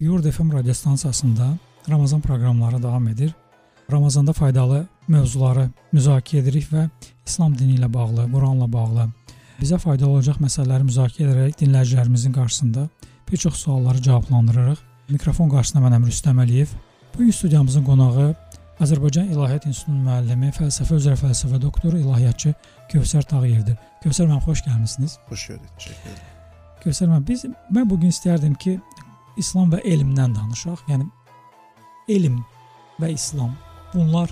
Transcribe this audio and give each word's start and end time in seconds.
Yurd 0.00 0.30
FM 0.30 0.52
radyo 0.52 0.74
stansiyasında 0.74 1.48
Ramazan 1.90 2.20
proqramları 2.20 2.82
davam 2.82 3.08
edir. 3.08 3.34
Ramazanda 3.92 4.32
faydalı 4.32 4.86
mövzuları 5.08 5.68
müzakirə 5.92 6.40
edirik 6.42 6.66
və 6.72 6.88
İslam 7.26 7.54
dini 7.58 7.76
ilə 7.78 7.92
bağlı, 7.92 8.24
Quranla 8.32 8.72
bağlı 8.72 9.04
bizə 9.60 9.78
faydalı 9.78 10.16
olacaq 10.16 10.40
məsələləri 10.42 10.88
müzakirə 10.88 11.30
edərək 11.30 11.60
dinləyicilərimizin 11.60 12.34
qarşısında 12.34 12.88
bir 13.30 13.36
çox 13.36 13.54
sualları 13.54 14.02
cavablandırırıq. 14.02 14.82
Mikrofon 15.14 15.54
qarşısında 15.54 15.84
mən 15.86 15.96
Əmir 16.00 16.10
Rüstəm 16.10 16.42
Əliyev. 16.42 16.74
Bu 17.14 17.18
gün 17.18 17.30
studiyamızın 17.30 17.84
qonağı 17.84 18.34
Azərbaycan 18.80 19.30
İlahiyyat 19.30 19.70
İnstitutunun 19.70 20.08
müəllimi, 20.08 20.50
fəlsəfə 20.58 20.98
üzrə 20.98 21.14
fəlsəfə 21.22 21.62
doktoru, 21.62 22.02
ilahiyyatçı 22.02 22.54
Kövsər 22.90 23.30
Tağıyevdir. 23.30 23.78
Kövsər 24.02 24.26
müəllim 24.26 24.42
xoş 24.48 24.66
gəlmisiniz. 24.66 25.18
Xoş 25.30 25.46
gördük. 25.52 25.72
Təşəkkür 25.78 26.14
edirəm. 26.16 26.30
Kövsər 26.82 27.12
müəllim, 27.12 27.26
biz 27.28 27.46
mən 27.78 27.90
bu 27.90 28.00
gün 28.00 28.10
istərdim 28.10 28.58
ki, 28.58 28.80
İslam 29.40 29.72
və 29.72 29.82
elmdən 29.84 30.36
danışaq. 30.36 30.84
Yəni 30.88 31.08
elm 32.08 32.40
və 33.00 33.12
İslam 33.14 33.54
bunlar 33.94 34.30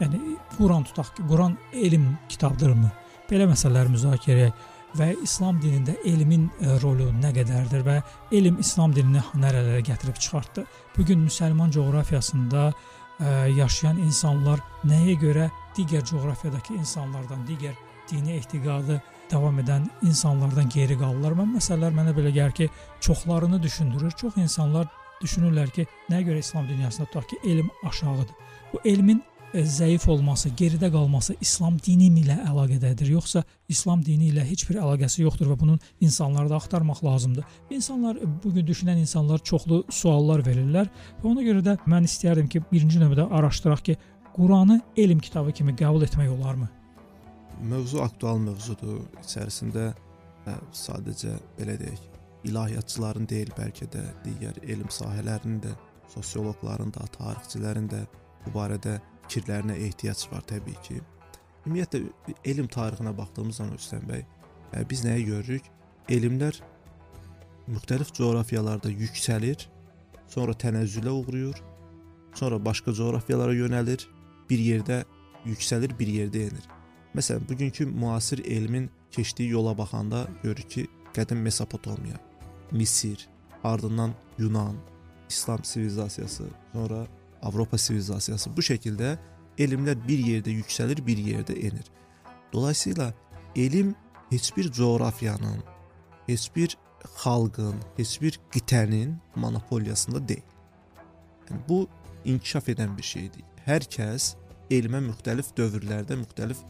yəni 0.00 0.36
Quran 0.56 0.84
tutaq 0.84 1.14
ki, 1.16 1.26
Quran 1.28 1.58
elm 1.72 2.08
kitabdırmı? 2.28 2.90
Belə 3.30 3.48
məsələləri 3.50 3.94
müzakirə 3.94 4.48
edək 4.48 4.64
və 4.96 5.08
İslam 5.24 5.58
dinində 5.60 5.96
elmin 6.08 6.46
ə, 6.60 6.76
rolu 6.82 7.10
nə 7.20 7.32
qədərdir 7.36 7.84
və 7.86 7.96
elm 8.38 8.60
İslam 8.62 8.94
dinini 8.96 9.22
nərələrə 9.36 9.82
gətirib 9.84 10.18
çıxartdı? 10.20 10.64
Bu 10.96 11.04
gün 11.04 11.26
müsəlman 11.26 11.72
coğrafiyasında 11.74 12.70
ə, 12.70 13.34
yaşayan 13.56 14.00
insanlar 14.04 14.62
nəyə 14.88 15.18
görə 15.20 15.50
digər 15.76 16.04
coğrafiyadakı 16.04 16.74
insanlardan, 16.74 17.44
digər 17.48 17.76
dini 18.10 18.36
etiqadı 18.40 19.00
davam 19.30 19.58
edən 19.60 19.86
insanlardan 20.02 20.68
geri 20.72 20.98
qalırlar. 20.98 21.36
Mən 21.40 21.56
məsələlər 21.58 21.94
mənə 21.96 22.14
belə 22.16 22.32
gəlir 22.34 22.54
ki, 22.60 22.68
çoxlarını 23.00 23.62
düşündürür. 23.62 24.10
Çox 24.10 24.36
insanlar 24.42 24.88
düşünürlər 25.22 25.72
ki, 25.74 25.86
nəyə 26.10 26.28
görə 26.30 26.42
İslam 26.44 26.68
dünyasında 26.68 27.06
tutaq 27.06 27.28
ki, 27.30 27.40
elm 27.50 27.70
aşağıdır. 27.88 28.52
Bu 28.72 28.80
elmin 28.84 29.22
ə, 29.54 29.62
zəif 29.64 30.06
olması, 30.10 30.50
geridə 30.58 30.90
qalması 30.92 31.36
İslam 31.40 31.78
dini 31.82 32.10
ilə 32.22 32.38
əlaqədədir, 32.50 33.10
yoxsa 33.16 33.42
İslam 33.68 34.04
dini 34.04 34.30
ilə 34.30 34.44
heç 34.46 34.66
bir 34.68 34.80
əlaqəsi 34.82 35.22
yoxdur 35.24 35.50
və 35.52 35.58
bunun 35.58 35.80
insanlarda 36.00 36.56
axtarmaq 36.56 37.02
lazımdır. 37.04 37.44
İnsanlar 37.70 38.20
bu 38.44 38.52
gün 38.54 38.66
düşünən 38.66 39.00
insanlar 39.02 39.38
çoxlu 39.38 39.84
suallar 39.90 40.44
verirlər 40.46 40.90
və 41.22 41.32
ona 41.32 41.46
görə 41.46 41.64
də 41.64 41.78
mən 41.86 42.06
istərdim 42.06 42.50
ki, 42.52 42.62
birinci 42.72 43.00
növbədə 43.02 43.30
araşdıraq 43.40 43.84
ki, 43.90 43.96
Quranı 44.36 44.80
elm 44.96 45.18
kitabı 45.18 45.52
kimi 45.52 45.72
qəbul 45.72 46.02
etmək 46.04 46.28
olarmı? 46.28 46.68
Mövzu 47.64 48.02
aktual 48.04 48.36
mövzudur. 48.36 48.98
İçərisində 49.22 49.86
ə, 50.44 50.56
sadəcə 50.76 51.38
belə 51.56 51.78
deyək, 51.80 52.02
ilahiyyatçıların 52.44 53.28
deyil, 53.30 53.52
bəlkə 53.56 53.86
də 53.94 54.02
digər 54.26 54.58
elm 54.68 54.90
sahələrinin 54.92 55.62
də, 55.64 55.70
sosioloqların 56.12 56.92
da, 56.92 57.06
tarixçilərin 57.14 57.88
də 57.88 58.02
bu 58.44 58.52
barədə 58.58 58.98
fikirlərinə 59.24 59.78
ehtiyac 59.86 60.26
var 60.32 60.44
təbii 60.52 60.76
ki. 60.84 60.98
Ümumiyyətlə 61.64 62.02
elm 62.52 62.68
tarixinə 62.68 63.14
baxdığımız 63.16 63.62
zaman 63.62 63.80
Hüseyn 63.80 64.04
bəy, 64.10 64.26
ə, 64.76 64.82
biz 64.90 65.06
nəyi 65.06 65.24
görürük? 65.30 65.70
Elmlər 66.12 66.60
müxtəlif 67.72 68.12
coğrafiyalarda 68.20 68.92
yüksəlir, 68.92 69.64
sonra 70.28 70.52
tənəzzülə 70.52 71.16
uğrayır, 71.22 71.64
sonra 72.36 72.60
başqa 72.64 72.92
coğrafiyalara 72.92 73.56
yönəlir, 73.56 74.04
bir 74.50 74.58
yerdə 74.58 75.04
yüksəlir, 75.44 75.98
bir 75.98 76.08
yerdə 76.08 76.48
enir. 76.48 76.66
Məsələn, 77.16 77.48
bugünkü 77.48 77.86
müasir 77.86 78.44
elmin 78.44 78.90
keçdiyi 79.10 79.50
yola 79.50 79.78
baxanda 79.78 80.26
görürük 80.42 80.70
ki, 80.70 80.86
qədim 81.14 81.40
Mesopotamiya, 81.40 82.20
Misir, 82.70 83.28
ardından 83.64 84.14
Yunan, 84.38 84.76
İslam 85.28 85.64
sivilizasiyası, 85.64 86.44
sonra 86.72 87.06
Avropa 87.42 87.78
sivilizasiyası 87.78 88.56
bu 88.56 88.60
şəkildə 88.60 89.16
elmlər 89.58 89.96
bir 90.08 90.18
yerdə 90.18 90.52
yüksəlir, 90.52 91.06
bir 91.06 91.18
yerdə 91.18 91.56
enir. 91.58 91.86
Dolayısıyla 92.52 93.14
elm 93.56 93.94
heç 94.30 94.56
bir 94.56 94.72
coğrafiyanın, 94.72 95.62
heç 96.26 96.50
bir 96.56 96.76
xalqın, 97.16 97.76
heç 97.96 98.20
bir 98.22 98.40
qitənin 98.52 99.14
monopoliyasında 99.36 100.28
deyil. 100.28 100.42
Yəni 101.48 101.60
bu 101.68 101.88
inkişaf 102.24 102.68
edən 102.68 102.96
bir 102.98 103.02
şeydir. 103.02 103.42
Hər 103.66 103.82
kəs 103.90 104.36
elmə 104.70 105.00
müxtəlif 105.08 105.48
dövrlərdə 105.58 106.14
müxtəlif 106.20 106.60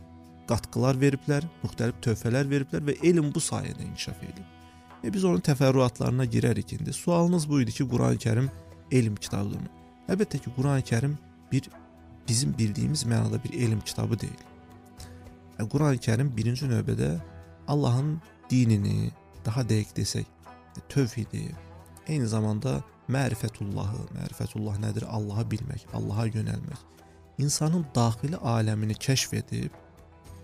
qatqılar 0.48 0.96
veriblər, 0.96 1.44
müxtəlif 1.60 1.98
töhfələr 2.06 2.48
veriblər 2.48 2.86
və 2.86 2.94
elm 3.04 3.28
bu 3.34 3.42
sayədə 3.44 3.84
inkişaf 3.84 4.22
edib. 4.24 4.46
E 5.04 5.12
biz 5.12 5.26
onun 5.28 5.44
təfərrüatlarına 5.44 6.24
girərik 6.32 6.72
indi. 6.72 6.94
Sualınız 6.96 7.44
bu 7.50 7.60
idi 7.60 7.74
ki, 7.76 7.84
Quran-Kərim 7.92 8.48
elm 8.96 9.20
kitabıdırmı? 9.20 9.68
Əlbəttə 10.08 10.40
ki, 10.40 10.54
Quran-Kərim 10.56 11.18
bir 11.52 11.68
bizim 12.28 12.56
bildiyimiz 12.58 13.04
mənada 13.04 13.42
bir 13.44 13.60
elm 13.66 13.84
kitabı 13.84 14.20
deyil. 14.24 14.42
E, 15.58 15.68
Quran-Kərim 15.68 16.32
birinci 16.36 16.64
növbədə 16.72 17.12
Allahın 17.68 18.16
dinini, 18.50 19.12
daha 19.44 19.68
dəqiq 19.68 19.92
desək, 20.00 20.32
tövhidi, 20.88 21.50
eyni 22.08 22.26
zamanda 22.26 22.80
mərifətullahı, 23.12 24.04
mərifətullah 24.16 24.78
nədir? 24.82 25.06
Allahı 25.08 25.46
bilmək, 25.50 25.86
Allaha 25.94 26.26
yönəlmək. 26.28 26.84
İnsanın 27.38 27.86
daxili 27.94 28.36
aləmini 28.36 28.96
kəşf 29.06 29.34
edib 29.36 29.74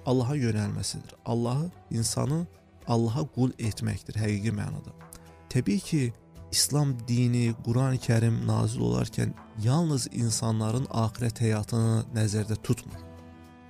Allaha 0.07 0.37
yönəlməsidir. 0.37 1.15
Allahı 1.25 1.71
insanı 1.91 2.47
Allaha 2.89 3.25
qul 3.35 3.55
etməkdir 3.59 4.19
həqiqi 4.19 4.53
mənada. 4.55 4.93
Təbii 5.51 5.81
ki, 5.81 6.03
İslam 6.53 6.97
dini, 7.09 7.55
Qurani-Kərim 7.65 8.43
nazil 8.47 8.83
olarkən 8.85 9.33
yalnız 9.65 10.09
insanların 10.13 10.85
axirət 10.91 11.41
həyatını 11.45 12.03
nəzərdə 12.15 12.59
tutmur. 12.63 13.01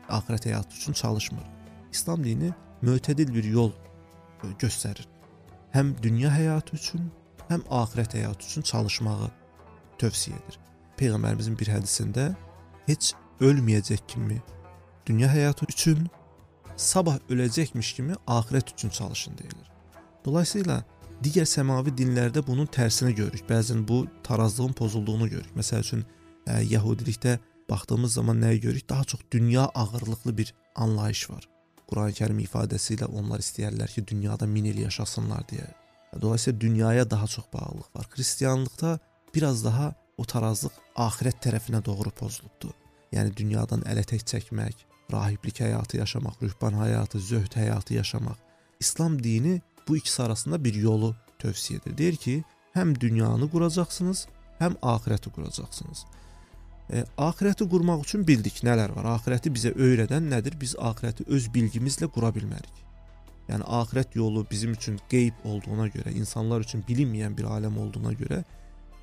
Axirət 0.09 0.49
həyatı 0.51 0.77
üçün 0.77 0.93
çalışmır. 0.93 1.45
İslam 1.93 2.25
dini 2.25 2.51
mötədil 2.83 3.35
bir 3.35 3.45
yol 3.45 3.73
göstərir. 4.59 5.07
Həm 5.73 5.95
dünya 6.03 6.33
həyatı 6.35 6.77
üçün, 6.77 7.11
həm 7.51 7.65
axirət 7.71 8.17
həyatı 8.19 8.47
üçün 8.49 8.63
çalışmağı 8.63 9.31
tövsiyə 10.01 10.39
edir. 10.39 10.59
Peyğəmbərimizin 10.99 11.59
bir 11.59 11.71
hədisində 11.73 12.33
heç 12.87 13.13
ölməyəcək 13.41 14.07
kimi 14.09 14.41
dünya 15.07 15.29
həyatı 15.33 15.67
üçün 15.71 16.09
sabah 16.77 17.19
öləcəkmiş 17.31 17.95
kimi 17.99 18.17
axirət 18.27 18.75
üçün 18.75 18.89
çalışın 18.89 19.39
deyilir. 19.39 19.71
Dolayısıyla 20.25 20.83
digər 21.23 21.47
səmavi 21.47 21.95
dinlərdə 21.99 22.43
bunun 22.47 22.67
tərsinə 22.67 23.13
görürük. 23.15 23.47
Bəzən 23.49 23.87
bu 23.89 24.07
tarazlığın 24.23 24.73
pozulduğunu 24.73 25.29
görürük. 25.29 25.57
Məsəl 25.57 25.81
üçün 25.87 26.05
ə, 26.47 26.63
Yahudilikdə 26.63 27.39
baxdığımız 27.71 28.13
zaman 28.13 28.43
nəyi 28.43 28.61
görürük? 28.61 28.89
Daha 28.89 29.05
çox 29.05 29.21
dünya 29.31 29.65
ağırlıqlı 29.65 30.39
bir 30.39 30.55
anlayış 30.75 31.31
var. 31.31 31.49
Quran-Kərim 31.91 32.41
ifadəsi 32.41 32.97
ilə 32.97 33.07
onlar 33.13 33.43
istəyirlər 33.45 33.91
ki, 33.95 34.07
dünyada 34.07 34.47
min 34.47 34.65
il 34.65 34.79
yaşasınlar 34.87 35.45
deyə. 35.51 35.69
Dolayısıyla 36.21 36.61
dünyaya 36.61 37.11
daha 37.11 37.27
çox 37.27 37.45
bağlılıq 37.53 37.89
var. 37.97 38.07
Xristianlıqda 38.13 38.99
biraz 39.35 39.65
daha 39.65 39.95
o 40.17 40.25
tarazlıq 40.25 40.73
axirət 40.97 41.41
tərəfinə 41.45 41.85
doğru 41.85 42.11
pozulubdur. 42.11 42.75
Yəni 43.13 43.33
dünyadan 43.37 43.85
ələ 43.89 44.05
tək 44.09 44.25
çəkmək, 44.29 44.85
rahiblik 45.13 45.61
həyatı 45.61 45.97
yaşamaq, 45.97 46.37
ruhban 46.43 46.77
həyatı, 46.81 47.19
zöhd 47.19 47.57
həyatı 47.57 47.95
yaşamaq. 47.95 48.37
İslam 48.81 49.23
dini 49.23 49.61
bu 49.89 49.97
ikisi 49.97 50.23
arasında 50.23 50.65
bir 50.65 50.75
yolu 50.75 51.15
tövsiyə 51.39 51.81
edir. 51.83 51.99
Deyir 51.99 52.17
ki, 52.17 52.45
həm 52.75 53.01
dünyanı 53.01 53.51
quracaqsınız, 53.51 54.27
həm 54.61 54.77
axirəti 54.83 55.33
quracaqsınız. 55.33 56.05
E, 56.93 57.05
axirəti 57.19 57.69
qurmaq 57.69 58.05
üçün 58.05 58.27
bildik 58.29 58.63
nələr 58.67 58.95
var. 58.97 59.09
Axirəti 59.17 59.53
bizə 59.55 59.75
öyrədən 59.75 60.29
nədir? 60.33 60.59
Biz 60.61 60.77
axirəti 60.91 61.27
öz 61.29 61.49
bilgimizlə 61.55 62.09
qura 62.13 62.33
bilmərik. 62.37 62.83
Yəni 63.49 63.67
axirət 63.67 64.15
yolu 64.17 64.45
bizim 64.51 64.73
üçün 64.73 65.01
qeyb 65.11 65.45
olduğuna 65.45 65.89
görə, 65.95 66.13
insanlar 66.15 66.63
üçün 66.63 66.85
bilinməyən 66.89 67.35
bir 67.37 67.49
aləm 67.51 67.79
olduğuna 67.83 68.13
görə 68.19 68.43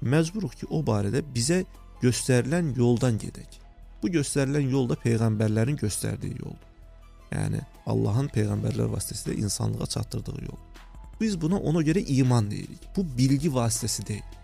məcburuq 0.01 0.55
ki, 0.61 0.69
o 0.69 0.79
barədə 0.85 1.21
bizə 1.35 1.63
göstərilən 2.01 2.71
yoldan 2.77 3.19
gedək. 3.19 3.59
Bu 4.01 4.09
göstərilən 4.13 4.69
yol 4.71 4.87
da 4.89 4.95
peyğəmbərlərin 5.03 5.79
göstərdiyi 5.79 6.39
yoldur. 6.39 6.69
Yəni 7.33 7.61
Allahın 7.85 8.29
peyğəmbərlər 8.33 8.89
vasitəsilə 8.93 9.35
insanlığa 9.43 9.85
çatdırdığı 9.85 10.43
yol. 10.45 10.59
Biz 11.21 11.41
buna 11.41 11.59
ona 11.59 11.81
görə 11.83 11.99
iman 12.21 12.47
deyirik. 12.51 12.87
Bu 12.95 13.03
bilgi 13.17 13.51
vasitəsi 13.51 14.07
deyil. 14.07 14.35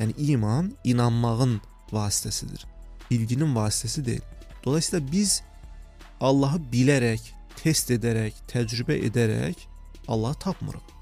Yəni 0.00 0.14
iman 0.34 0.72
inanmağın 0.84 1.60
vasitəsidir. 1.92 2.66
Bilginin 3.10 3.54
vasitəsi 3.54 4.04
deyil. 4.04 4.22
Dolayısıyla 4.64 5.12
biz 5.12 5.42
Allahı 6.20 6.58
bilərək, 6.72 7.20
test 7.62 7.90
edərək, 7.90 8.32
təcrübə 8.48 8.96
edərək 9.08 9.66
Allahı 10.08 10.34
tapmırıq. 10.34 10.92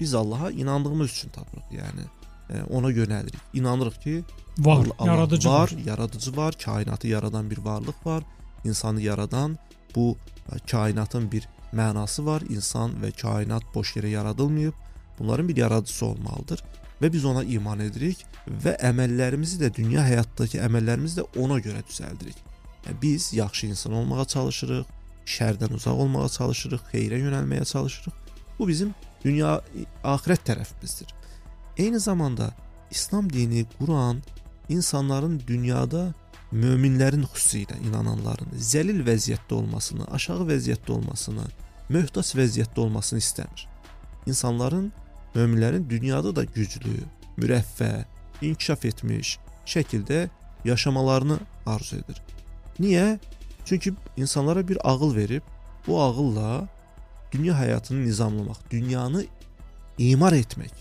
Biz 0.00 0.14
Allaha 0.14 0.50
inandığımız 0.50 1.10
üçün 1.10 1.28
tapırıq. 1.28 1.70
Yəni 1.72 2.04
e, 2.50 2.62
ona 2.62 2.90
yönəlirik. 2.90 3.40
İnanırıq 3.54 4.00
ki, 4.00 4.24
Var, 4.58 4.86
Allah 4.98 5.06
yaradıcı 5.12 5.48
var, 5.48 5.60
var. 5.60 5.84
yaradıcı 5.86 6.36
var, 6.36 6.54
kainatı 6.64 7.08
yaradan 7.08 7.50
bir 7.50 7.58
varlıq 7.58 8.06
var, 8.06 8.24
insanı 8.64 9.00
yaradan 9.00 9.58
bu 9.94 10.16
e, 10.52 10.58
kainatın 10.70 11.32
bir 11.32 11.48
mənası 11.74 12.26
var. 12.26 12.42
İnsan 12.48 12.90
və 13.02 13.12
kainat 13.20 13.74
boş 13.74 13.96
yerə 13.96 14.06
yaradılmayıb. 14.08 14.72
Bunların 15.18 15.48
bir 15.48 15.56
yaradıcısı 15.56 16.06
olmalıdır. 16.06 16.62
və 17.02 17.12
biz 17.12 17.24
ona 17.24 17.44
iman 17.46 17.80
edirik 17.80 18.24
və 18.64 18.74
əməllərimizi 18.82 19.60
də 19.62 19.70
dünya 19.74 20.02
həyatdakı 20.02 20.58
əməllərimizi 20.66 21.20
də 21.20 21.26
ona 21.38 21.58
görə 21.62 21.82
düzəldirik. 21.86 22.38
Yəni 22.86 22.96
biz 23.02 23.32
yaxşı 23.34 23.66
insan 23.66 23.92
olmağa 23.92 24.24
çalışırıq, 24.24 24.86
şərdən 25.28 25.74
uzaq 25.76 26.00
olmağa 26.04 26.28
çalışırıq, 26.38 26.88
xeyrə 26.92 27.20
yönəlməyə 27.20 27.64
çalışırıq. 27.64 28.14
Bu 28.58 28.68
bizim 28.68 28.94
dünya 29.24 29.60
axirət 30.04 30.46
tərəfimizdir. 30.48 31.12
Eyni 31.76 32.00
zamanda 32.00 32.50
İslam 32.90 33.32
dini, 33.32 33.66
Quran 33.78 34.22
insanların 34.68 35.40
dünyada 35.46 36.14
möminlərin 36.52 37.26
xüsusilə 37.28 37.76
inananların 37.84 38.54
zəlil 38.56 39.02
vəziyyətdə 39.06 39.54
olmasını, 39.54 40.06
aşağı 40.16 40.46
vəziyyətdə 40.48 40.92
olmasını, 40.96 41.44
möhtac 41.92 42.32
vəziyyətdə 42.36 42.80
olmasını 42.80 43.20
istəmir. 43.20 43.66
İnsanların, 44.26 44.92
möminlərin 45.34 45.84
dünyada 45.90 46.34
da 46.36 46.44
güclü, 46.44 47.02
mürəffə, 47.36 48.04
inkişaf 48.40 48.84
etmiş 48.84 49.36
şəkildə 49.68 50.28
yaşamalarını 50.64 51.38
arzu 51.66 51.96
edir. 51.96 52.22
Niyə? 52.80 53.18
Çünki 53.68 53.92
insanlara 54.16 54.68
bir 54.68 54.78
ağıl 54.88 55.16
verib, 55.16 55.42
bu 55.86 56.02
ağılla 56.02 56.68
dünya 57.32 57.54
həyatını 57.54 58.04
nizamlamaq, 58.04 58.56
dünyanı 58.70 59.24
imar 59.98 60.32
etmək, 60.32 60.72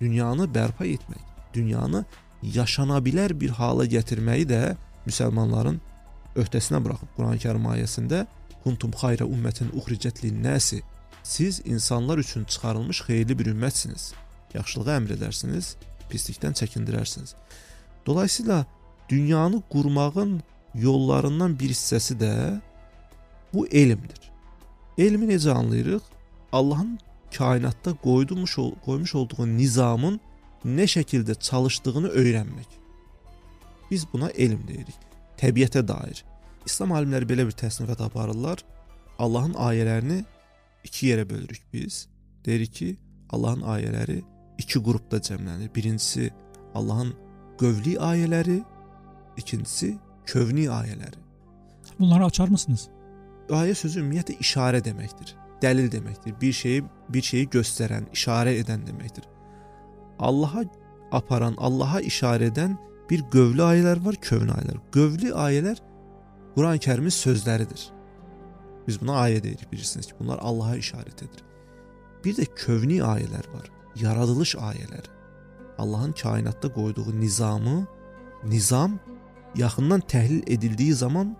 dünyanı 0.00 0.46
bərpa 0.54 0.86
etmək, 0.86 1.24
dünyanı 1.54 2.04
yaşana 2.42 3.00
bilər 3.02 3.34
bir 3.40 3.50
hala 3.50 3.86
gətirməyi 3.90 4.46
də 4.46 4.76
müsəlmanların 5.08 5.80
öhdəsinə 6.38 6.78
buraxıb 6.84 7.10
Quran-Kərim 7.18 7.66
ayəsində 7.74 8.26
kuntum 8.62 8.94
xayra 8.94 9.26
ummətin 9.26 9.74
uxricət 9.74 10.22
lin-nasi 10.22 10.84
siz 11.22 11.62
insanlar 11.64 12.18
üçün 12.18 12.44
çıxarılmış 12.44 13.00
xeyirli 13.10 13.38
bir 13.38 13.54
ümmətsiniz. 13.56 14.12
Yaxşılığı 14.54 14.92
əmr 15.00 15.18
edərsiniz, 15.18 15.74
pislikdən 16.10 16.54
çəkindirərsiniz. 16.54 17.34
Dolayısıyla 18.06 18.66
dünyanı 19.08 19.62
qurmağın 19.62 20.42
yollarından 20.74 21.58
bir 21.58 21.70
hissəsi 21.70 22.18
də 22.20 22.60
bu 23.54 23.66
elmdir. 23.66 24.32
Elmi 24.98 25.26
necə 25.32 25.50
anlayırıq? 25.50 26.02
Allahın 26.52 26.98
kainatda 27.36 27.94
qoymuş 27.94 28.56
qoymuş 28.84 29.14
olduğu 29.14 29.46
nizamın 29.46 30.20
nə 30.64 30.86
şəkildə 30.88 31.38
çalışdığını 31.40 32.08
öyrənmək. 32.08 32.70
Biz 33.90 34.06
buna 34.12 34.28
elm 34.28 34.62
deyirik. 34.68 34.98
Təbiətə 35.38 35.88
dair. 35.88 36.24
İslam 36.66 36.92
alimləri 36.92 37.28
belə 37.28 37.46
bir 37.46 37.52
təsnifat 37.52 38.00
aparırlar. 38.00 38.64
Allahın 39.18 39.54
ayələrini 39.54 40.24
iki 40.84 41.10
yerə 41.10 41.28
bölürük 41.30 41.62
biz. 41.72 42.08
Deyirik 42.44 42.72
ki, 42.74 42.96
Allahın 43.30 43.62
ayələri 43.62 44.22
iki 44.58 44.82
qrupda 44.82 45.16
cəmlənir. 45.16 45.70
Birincisi 45.74 46.30
Allahın 46.74 47.14
qövli 47.58 47.96
ayələri, 47.98 48.62
ikincisi 49.36 49.96
kövni 50.26 50.66
ayələri. 50.70 51.18
Bunları 51.98 52.24
açar 52.24 52.48
mısınız? 52.48 52.88
Ayə 53.50 53.74
sözü 53.74 54.02
ümumiyyətlə 54.02 54.38
işarə 54.42 54.82
deməkdir. 54.84 55.34
Dəlil 55.62 55.88
deməkdir. 55.92 56.34
Bir 56.40 56.52
şeyi 56.52 56.84
bir 57.08 57.22
şeyi 57.22 57.48
göstərən, 57.48 58.10
işarə 58.12 58.52
edən 58.60 58.84
deməkdir. 58.88 59.24
Allaha 60.18 60.64
aparan, 61.12 61.54
Allaha 61.58 62.00
işarə 62.00 62.50
edən 62.50 62.76
bir 63.10 63.22
qövlü 63.30 63.62
ayələr 63.62 64.04
var, 64.04 64.16
kövni 64.20 64.52
ayələr. 64.52 64.80
Qövlü 64.92 65.32
ayələr 65.32 65.82
Quran-Kərimin 66.56 67.14
sözləridir. 67.14 67.90
Biz 68.86 69.00
buna 69.00 69.20
ayə 69.26 69.42
deyirik, 69.42 69.72
bilirsiniz 69.72 70.06
ki, 70.06 70.14
bunlar 70.20 70.38
Allaha 70.42 70.76
işarət 70.76 71.24
edir. 71.26 71.42
Bir 72.24 72.36
də 72.38 72.46
kövni 72.56 73.00
ayələr 73.02 73.46
var, 73.54 73.70
yaradılış 73.96 74.54
ayələri. 74.56 75.10
Allahın 75.78 76.12
kainatda 76.12 76.72
qoyduğu 76.72 77.20
nizamı, 77.20 77.86
nizam 78.44 78.98
yaxından 79.56 80.00
təhlil 80.00 80.42
edildiyi 80.46 80.94
zaman 80.94 81.36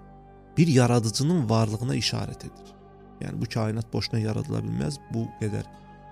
bir 0.56 0.66
yaradıcının 0.66 1.48
varlığına 1.50 1.96
işarət 1.96 2.46
edir. 2.48 2.72
Yəni 3.20 3.40
bu 3.40 3.48
kainat 3.54 3.92
boşuna 3.92 4.20
yaradıla 4.20 4.60
bilməz, 4.64 4.98
bu 5.12 5.26
qədər 5.40 5.64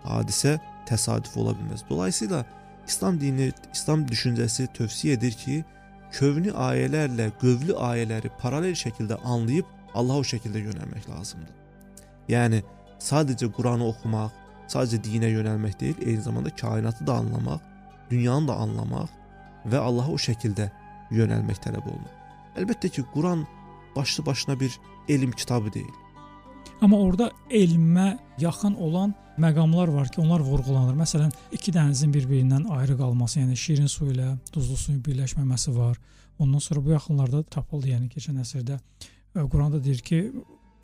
hadisə 0.04 0.58
təsadüf 0.88 1.36
ola 1.36 1.52
bilməz. 1.52 1.84
Dolayısıyla 1.90 2.44
İslam 2.86 3.20
dini, 3.20 3.52
İslam 3.72 4.04
düşüncəsi 4.06 4.68
tövsiyə 4.76 5.16
edir 5.18 5.32
ki, 5.32 5.64
kövni 6.12 6.52
ayələrlə 6.52 7.30
qövlü 7.40 7.76
ayələri 7.80 8.30
paralel 8.38 8.76
şəkildə 8.76 9.18
anlayıb 9.24 9.66
Allaha 9.94 10.24
o 10.24 10.26
şəkildə 10.26 10.60
yönəlmək 10.68 11.08
lazımdır. 11.10 11.54
Yəni 12.28 12.62
sadəcə 12.98 13.50
Quranı 13.52 13.86
oxumaq, 13.88 14.32
sadəcə 14.68 15.00
dinə 15.04 15.30
yönəlmək 15.32 15.78
deyil, 15.80 16.00
eyni 16.02 16.22
zamanda 16.22 16.50
kainatı 16.50 17.06
da 17.06 17.14
anlamaq, 17.14 17.60
dünyanı 18.10 18.48
da 18.48 18.56
anlamaq 18.64 19.12
və 19.70 19.78
Allaha 19.78 20.12
o 20.12 20.20
şəkildə 20.20 20.70
yönəlmək 21.18 21.60
tələb 21.66 21.86
olunur. 21.88 22.14
Əlbəttə 22.58 22.90
ki, 22.94 23.04
Quran 23.14 23.46
başlı 23.96 24.26
başına 24.26 24.60
bir 24.60 24.78
elm 25.08 25.30
kitabı 25.32 25.72
deyil. 25.72 25.94
Amma 26.80 26.98
orada 26.98 27.30
elmə 27.50 28.18
yaxın 28.38 28.74
olan 28.74 29.14
məqamlar 29.38 29.94
var 29.94 30.08
ki, 30.08 30.20
onlar 30.20 30.40
vurğulanır. 30.40 30.96
Məsələn, 30.98 31.30
iki 31.52 31.72
dənizin 31.72 32.12
bir-birindən 32.14 32.68
ayrı 32.70 32.96
qalması, 32.98 33.40
yəni 33.40 33.56
şirin 33.56 33.90
su 33.90 34.06
ilə 34.10 34.34
duzlu 34.54 34.76
suyun 34.76 35.00
birləşməməsi 35.06 35.76
var. 35.76 35.98
Ondan 36.38 36.58
sonra 36.58 36.84
bu 36.84 36.94
yaxınlarda 36.94 37.42
tapıldı, 37.42 37.92
yəni 37.94 38.10
keçən 38.10 38.40
əsrdə 38.42 38.78
e, 38.78 39.40
Quranda 39.40 39.84
deyir 39.84 39.98
ki, 39.98 40.20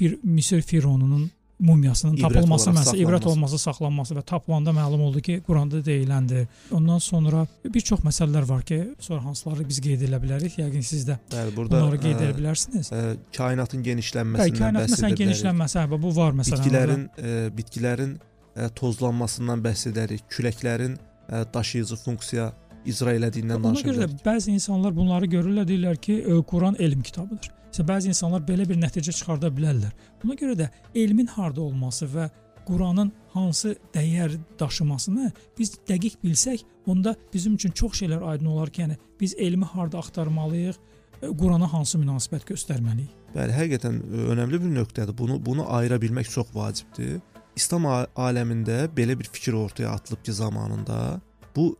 bir 0.01 0.19
Misir 0.23 0.63
fironunun 0.63 1.31
mumyasının 1.61 2.17
ibrət 2.17 2.39
tapılması 2.39 2.73
məsələ 2.77 3.03
ibrət 3.05 3.27
olması, 3.29 3.59
saxlanması 3.61 4.17
və 4.17 4.23
tapılanda 4.27 4.73
məlum 4.77 5.03
oldu 5.09 5.21
ki, 5.25 5.37
Quranda 5.47 5.83
deyiləndir. 5.85 6.47
Ondan 6.77 7.03
sonra 7.05 7.45
bir 7.65 7.85
çox 7.91 8.01
məsələlər 8.07 8.49
var 8.49 8.63
ki, 8.67 8.81
sonra 9.01 9.25
hansıları 9.25 9.67
biz 9.69 9.81
qeyd 9.85 10.07
edə 10.09 10.21
bilərik? 10.23 10.57
Yəqin 10.61 10.87
siz 10.87 11.05
də 11.09 11.19
Bəli, 11.33 11.55
burada 11.57 11.83
bunları 11.83 12.01
qeyd 12.07 12.25
edə 12.25 12.33
bilərsiniz. 12.39 12.91
Ə, 12.95 13.05
kainatın 13.37 13.85
genişlənməsindən 13.87 14.47
Bəli, 14.47 14.57
kainat 14.59 14.89
məsələn 14.95 15.21
genişlənməsi, 15.21 15.81
hə, 15.83 16.01
bu 16.01 16.15
var 16.17 16.35
məsələn. 16.41 16.65
Bitkilərin 16.65 17.07
ə, 17.13 17.37
bitkilərin 17.61 18.17
ə, 18.17 18.73
tozlanmasından 18.81 19.63
bəhs 19.69 19.87
edərik. 19.93 20.27
Küləklərin 20.33 20.97
ə, 20.97 21.45
daşıyıcı 21.55 22.01
funksiya 22.07 22.51
icra 22.89 23.13
elədiyindən 23.19 23.61
bilərik. 23.61 23.85
Ona 23.85 23.93
görə 23.93 24.09
də 24.09 24.25
bəzi 24.25 24.57
insanlar 24.57 24.97
bunları 24.97 25.29
görürlər, 25.37 25.69
deyirlər 25.69 26.01
ki, 26.01 26.23
Quran 26.49 26.81
elm 26.81 27.03
kitabıdır. 27.05 27.53
İşte 27.71 27.85
bəzi 27.87 28.11
insanlar 28.11 28.43
belə 28.43 28.67
bir 28.69 28.79
nəticə 28.81 29.13
çıxarda 29.15 29.49
bilərlər. 29.55 29.93
Buna 30.23 30.35
görə 30.35 30.57
də 30.59 30.69
elmin 30.95 31.27
harda 31.31 31.61
olması 31.63 32.09
və 32.11 32.27
Quranın 32.67 33.13
hansı 33.33 33.77
dəyər 33.95 34.35
daşımasını 34.59 35.31
biz 35.59 35.77
dəqiq 35.89 36.19
bilsək, 36.25 36.65
onda 36.87 37.15
bizim 37.35 37.55
üçün 37.55 37.71
çox 37.71 38.03
şeylər 38.03 38.25
aydın 38.33 38.47
olar 38.47 38.71
ki, 38.71 38.83
yəni 38.83 38.97
biz 39.21 39.35
elmi 39.39 39.65
harda 39.65 39.99
axtarmalıyıq, 39.99 40.77
e, 41.23 41.27
Qurana 41.27 41.73
hansı 41.73 41.99
münasibət 41.99 42.47
göstərməliyik. 42.51 43.15
Bəli, 43.35 43.55
həqiqətən 43.55 43.99
e, 44.03 44.23
önəmli 44.35 44.63
bir 44.63 44.75
nöqtədir. 44.77 45.17
Bunu 45.19 45.41
bunu 45.47 45.67
ayıra 45.73 46.01
bilmək 46.03 46.31
çox 46.31 46.55
vacibdir. 46.55 47.21
İslam 47.57 47.87
aləmində 48.17 48.87
belə 48.97 49.19
bir 49.19 49.31
fikir 49.31 49.53
ortaya 49.53 49.91
atılıb 49.91 50.25
ki, 50.25 50.33
zamanında 50.33 51.21
bu 51.57 51.77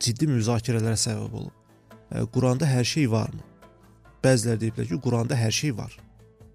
ciddi 0.00 0.28
müzakirələrə 0.28 0.96
səbəb 1.00 1.38
olub. 1.42 1.54
E, 2.12 2.24
Quranda 2.32 2.68
hər 2.68 2.84
şey 2.84 3.10
varmı? 3.10 3.49
Bəziləri 4.24 4.60
deyiblər 4.66 4.88
ki, 4.90 5.00
Quranda 5.00 5.36
hər 5.38 5.54
şey 5.54 5.72
var. 5.76 5.92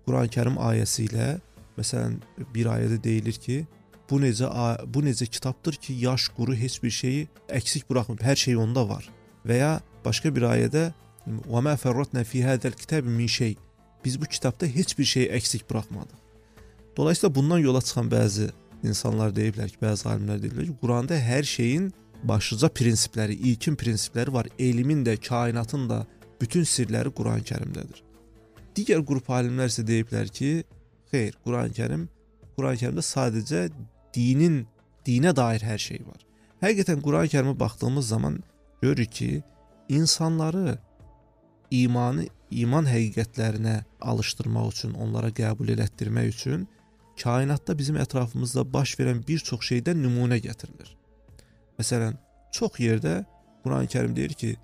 Quran-Kərim 0.06 0.60
ayəsi 0.62 1.08
ilə 1.08 1.30
məsələn 1.80 2.20
bir 2.54 2.70
ayədə 2.70 3.00
deyilir 3.04 3.40
ki, 3.42 3.64
bu 4.10 4.20
necə 4.22 4.50
bu 4.86 5.02
necə 5.06 5.26
kitabdır 5.26 5.80
ki, 5.82 5.98
yaş 6.06 6.30
quru 6.38 6.54
heç 6.56 6.78
bir 6.84 6.94
şeyi 6.94 7.28
əksik 7.50 7.90
buraxmır. 7.90 8.22
Hər 8.22 8.38
şey 8.44 8.58
onda 8.62 8.86
var. 8.90 9.10
Və 9.46 9.58
ya 9.58 9.72
başqa 10.06 10.30
bir 10.36 10.46
ayədə 10.52 10.92
"Və 11.26 11.62
mə 11.66 11.74
fərratna 11.82 12.24
fi 12.24 12.44
hadal 12.46 12.78
kitab 12.78 13.06
min 13.06 13.28
şey." 13.28 13.58
Biz 14.06 14.22
bu 14.22 14.26
kitabda 14.26 14.66
heç 14.66 14.98
bir 14.98 15.06
şeyi 15.06 15.32
əksik 15.34 15.70
buraxmadıq. 15.70 16.20
Dolayısıyla 16.98 17.36
bundan 17.36 17.58
yola 17.58 17.82
çıxan 17.82 18.10
bəzi 18.10 18.52
insanlar 18.84 19.34
deyiblər 19.34 19.70
ki, 19.74 19.78
bəzi 19.82 20.06
alimlər 20.06 20.38
deyirlər 20.44 20.66
ki, 20.70 20.76
Quranda 20.82 21.18
hər 21.18 21.44
şeyin 21.44 21.94
başlıca 22.24 22.70
prinsipləri, 22.70 23.34
ilkin 23.34 23.76
prinsipləri 23.76 24.34
var. 24.34 24.48
Elmin 24.60 25.02
də, 25.06 25.18
kainatın 25.18 25.90
da, 25.90 26.06
bütün 26.42 26.66
sirləri 26.68 27.12
Quran-Kərimdədir. 27.16 28.02
Digər 28.76 29.04
qrup 29.08 29.30
alimlər 29.32 29.72
isə 29.72 29.86
deyiblər 29.88 30.32
ki, 30.36 30.52
xeyr, 31.12 31.38
Quran-Kərim 31.46 32.08
Quran-Kərimdə 32.58 33.04
sadəcə 33.04 33.68
dinin 34.16 34.64
dinə 35.08 35.34
dair 35.36 35.64
hər 35.64 35.82
şey 35.82 36.02
var. 36.08 36.22
Həqiqətən 36.64 37.04
Quran-Kərimə 37.06 37.56
baxdığımız 37.60 38.08
zaman 38.08 38.40
görürük 38.82 39.12
ki, 39.12 39.32
insanları 39.90 40.78
imanı 41.72 42.28
iman 42.52 42.88
həqiqətlərinə 42.88 43.82
alışdırmaq 44.02 44.72
üçün, 44.72 44.94
onlara 44.94 45.32
qəbul 45.36 45.72
elətdirmək 45.76 46.32
üçün 46.36 46.68
kainatda 47.22 47.78
bizim 47.78 47.98
ətrafımızda 48.00 48.66
baş 48.74 48.96
verən 49.00 49.22
bir 49.28 49.40
çox 49.40 49.64
şeydən 49.72 50.02
nümunə 50.04 50.40
gətirilir. 50.44 50.92
Məsələn, 51.80 52.16
çox 52.52 52.80
yerdə 52.80 53.24
Quran-Kərim 53.64 54.16
deyir 54.16 54.34
ki, 54.34 54.56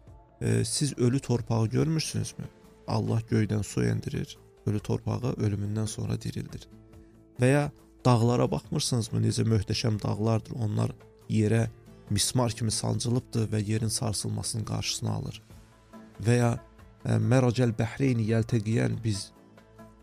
e, 0.41 0.65
siz 0.65 0.97
ölü 0.97 1.19
torpağı 1.19 1.67
görmürsünüzmü? 1.67 2.45
Allah 2.87 3.21
göydən 3.31 3.63
su 3.63 3.83
endirir, 3.83 4.37
ölü 4.65 4.79
torpağı 4.79 5.33
ölümündən 5.33 5.87
sonra 5.87 6.21
dirildir. 6.21 6.67
Və 7.39 7.51
ya 7.51 7.71
dağlara 8.05 8.51
baxmırsınızmı? 8.51 9.21
Necə 9.21 9.45
möhtəşəm 9.47 10.01
dağlardır. 10.01 10.55
Onlar 10.55 10.91
yerə 11.29 11.67
mismar 12.09 12.51
kimi 12.51 12.71
sancılıbdır 12.71 13.47
və 13.53 13.63
yerin 13.67 13.87
sarsılmasının 13.87 14.65
qarşısını 14.65 15.11
alır. 15.13 15.41
Və 16.25 16.37
ya 16.37 16.51
e, 17.05 17.15
Məracəl 17.15 17.73
Bəhreyni 17.77 18.27
yəltəqiyən 18.33 18.99
biz 19.03 19.29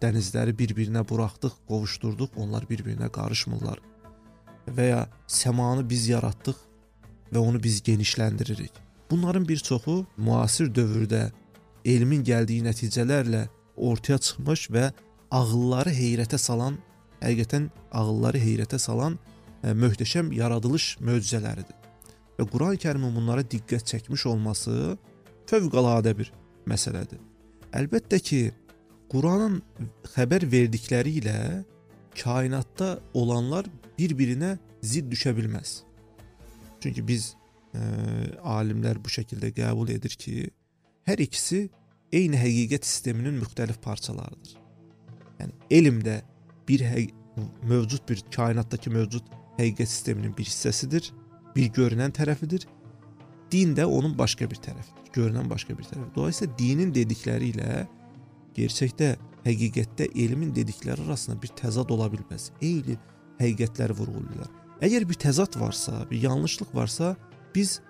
dənizləri 0.03 0.55
bir-birinə 0.59 1.03
buraxdıq, 1.09 1.55
qovuşdurduq, 1.69 2.37
onlar 2.37 2.67
bir-birinə 2.71 3.11
qarışmırlar. 3.11 3.81
Və 4.69 4.91
ya 4.93 5.07
səmanı 5.27 5.89
biz 5.91 6.09
yaratdıq 6.09 6.59
və 7.33 7.39
onu 7.39 7.63
biz 7.63 7.83
genişləndiririk. 7.83 8.88
Bunların 9.11 9.49
bir 9.49 9.57
çoxu 9.57 10.07
müasir 10.17 10.69
dövrdə 10.75 11.31
elmin 11.85 12.25
gəldiyi 12.25 12.65
nəticələrlə 12.67 13.47
ortaya 13.77 14.19
çıxmış 14.19 14.69
və 14.75 14.91
ağılları 15.31 15.93
heyrətə 15.95 16.39
salan, 16.39 16.77
həqiqətən 17.23 17.71
ağılları 17.93 18.41
heyrətə 18.43 18.79
salan 18.79 19.17
ə, 19.17 19.71
e, 19.71 19.73
möhtəşəm 19.73 20.33
yaradılış 20.37 20.99
möcüzələridir. 21.01 21.77
Və 22.39 22.47
Quran-Kərimin 22.53 23.17
bunlara 23.17 23.43
diqqət 23.43 23.89
çəkmiş 23.93 24.27
olması 24.31 24.99
fövqəladə 25.49 26.15
bir 26.19 26.33
məsələdir. 26.69 27.21
Əlbəttə 27.73 28.21
ki, 28.21 28.43
Quranın 29.09 29.63
xəbər 30.13 30.45
verdikləri 30.53 31.17
ilə 31.23 31.65
kainatda 32.19 32.99
olanlar 33.17 33.67
bir-birinə 33.99 34.59
zidd 34.83 35.09
düşə 35.13 35.33
bilməz. 35.37 35.83
Çünki 36.81 37.07
biz 37.09 37.33
ə, 37.75 37.83
alimlər 38.57 39.01
bu 39.03 39.13
şəkildə 39.13 39.53
qəbul 39.57 39.93
edir 39.95 40.15
ki, 40.19 40.49
hər 41.09 41.23
ikisi 41.25 41.67
eyni 42.13 42.41
həqiqət 42.41 42.89
sisteminin 42.89 43.39
müxtəlif 43.43 43.81
parçalarıdır. 43.85 44.57
Yəni 45.39 45.53
elm 45.79 46.01
də 46.05 46.21
bir 46.69 46.85
mövcud 47.63 48.09
bir 48.09 48.25
kainatdakı 48.35 48.91
mövcud 48.91 49.29
həqiqət 49.59 49.93
sisteminin 49.93 50.35
bir 50.37 50.49
hissəsidir, 50.49 51.11
bir 51.57 51.71
görünən 51.77 52.15
tərəfidir. 52.15 52.67
Din 53.53 53.75
də 53.77 53.87
onun 53.89 54.17
başqa 54.19 54.49
bir 54.51 54.61
tərəfidir, 54.65 55.13
görünən 55.15 55.49
başqa 55.51 55.77
bir 55.79 55.87
tərəf. 55.89 56.11
Dolayısıyla 56.17 56.59
dinin 56.59 56.93
dedikləri 56.95 57.53
ilə 57.55 57.87
gerçəkdə 58.57 59.15
həqiqətdə 59.47 60.11
elmin 60.25 60.51
dedikləri 60.55 61.07
arasında 61.07 61.39
bir 61.43 61.55
təzad 61.57 61.91
ola 61.95 62.11
bilməz. 62.13 62.51
Eyni 62.61 62.99
həqiqətləri 63.39 63.97
vurğulayırlar. 63.97 64.51
Əgər 64.85 65.09
bir 65.09 65.19
təzad 65.19 65.57
varsa, 65.59 66.05
bir 66.11 66.21
yanlışlıq 66.23 66.75
varsa, 66.75 67.17
biz 67.59 67.81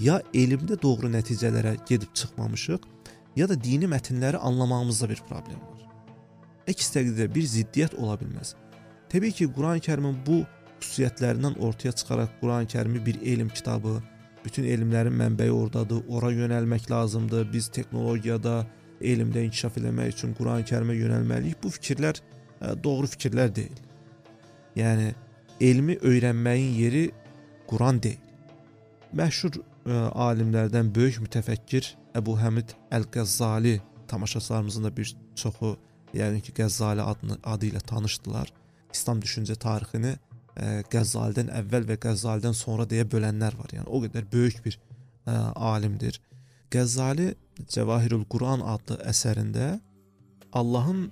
ya 0.00 0.20
elmdə 0.34 0.78
doğru 0.82 1.10
nəticələrə 1.12 1.74
gedib 1.88 2.14
çıxmamışıq, 2.18 2.84
ya 3.36 3.48
da 3.50 3.56
dini 3.64 3.88
mətnləri 3.90 4.40
anlamağımızda 4.48 5.08
bir 5.12 5.20
problem 5.28 5.60
var. 5.60 5.82
Əks 6.72 6.92
təqdirdə 6.94 7.26
bir 7.34 7.44
ziddiyyət 7.54 7.96
ola 8.00 8.16
bilməz. 8.20 8.54
Təbii 9.12 9.34
ki, 9.36 9.48
Quran-Kərimin 9.56 10.16
bu 10.26 10.38
xüsusiyyətlərindən 10.80 11.58
ortaya 11.64 11.92
çıxaraq 12.00 12.38
Quran-Kərimi 12.40 13.04
bir 13.06 13.20
elm 13.32 13.48
kitabı, 13.48 13.98
bütün 14.44 14.68
elmlərin 14.72 15.16
mənbəyi 15.22 15.52
ordadır, 15.52 16.04
ora 16.08 16.30
yönəlmək 16.32 16.90
lazımdır. 16.90 17.48
Biz 17.52 17.68
texnologiyada, 17.76 18.62
elmdə 19.00 19.44
inkişaf 19.48 19.76
eləmək 19.80 20.14
üçün 20.14 20.36
Quran-Kərimə 20.38 20.96
yönəlməliyik. 20.98 21.60
Bu 21.62 21.72
fikirlər 21.74 22.20
e, 22.20 22.72
doğru 22.84 23.10
fikirlər 23.16 23.52
deyil. 23.60 23.82
Yəni 24.78 25.12
elmi 25.60 25.98
öyrənməyin 26.12 26.72
yeri 26.78 27.04
Quran 27.68 28.02
deyil. 28.02 28.27
Məşhur 29.16 29.56
ə, 29.56 29.62
e, 29.88 29.98
alimlərdən 30.20 30.90
böyük 30.92 31.22
mütəfəkkir 31.24 31.94
Əbu 32.18 32.34
Həmid 32.42 32.74
Əl-Qəzzali 32.92 33.78
tamaşaçılarımızın 34.08 34.84
da 34.84 34.90
bir 34.96 35.14
çoxu, 35.36 35.76
yəni 36.16 36.42
ki, 36.44 36.52
Qəzzali 36.60 37.04
adını 37.04 37.38
adı 37.44 37.70
ilə 37.70 37.80
tanışdılar. 37.88 38.52
İslam 38.92 39.22
düşüncə 39.24 39.56
tarixini 39.56 40.12
ə, 40.12 40.18
e, 40.56 40.68
Qəzzalidən 40.92 41.52
əvvəl 41.62 41.88
və 41.88 41.98
Qəzzalidən 42.04 42.56
sonra 42.56 42.84
deyə 42.88 43.08
bölənlər 43.08 43.56
var. 43.56 43.72
Yəni 43.72 43.88
o 43.88 44.02
qədər 44.04 44.28
böyük 44.32 44.60
bir 44.64 44.76
ə, 44.76 45.32
e, 45.32 45.38
alimdir. 45.72 46.20
Qəzzali 46.68 47.32
Cəvahirul 47.64 48.26
Quran 48.28 48.60
adlı 48.60 49.00
əsərində 49.08 49.78
Allahın 50.52 51.08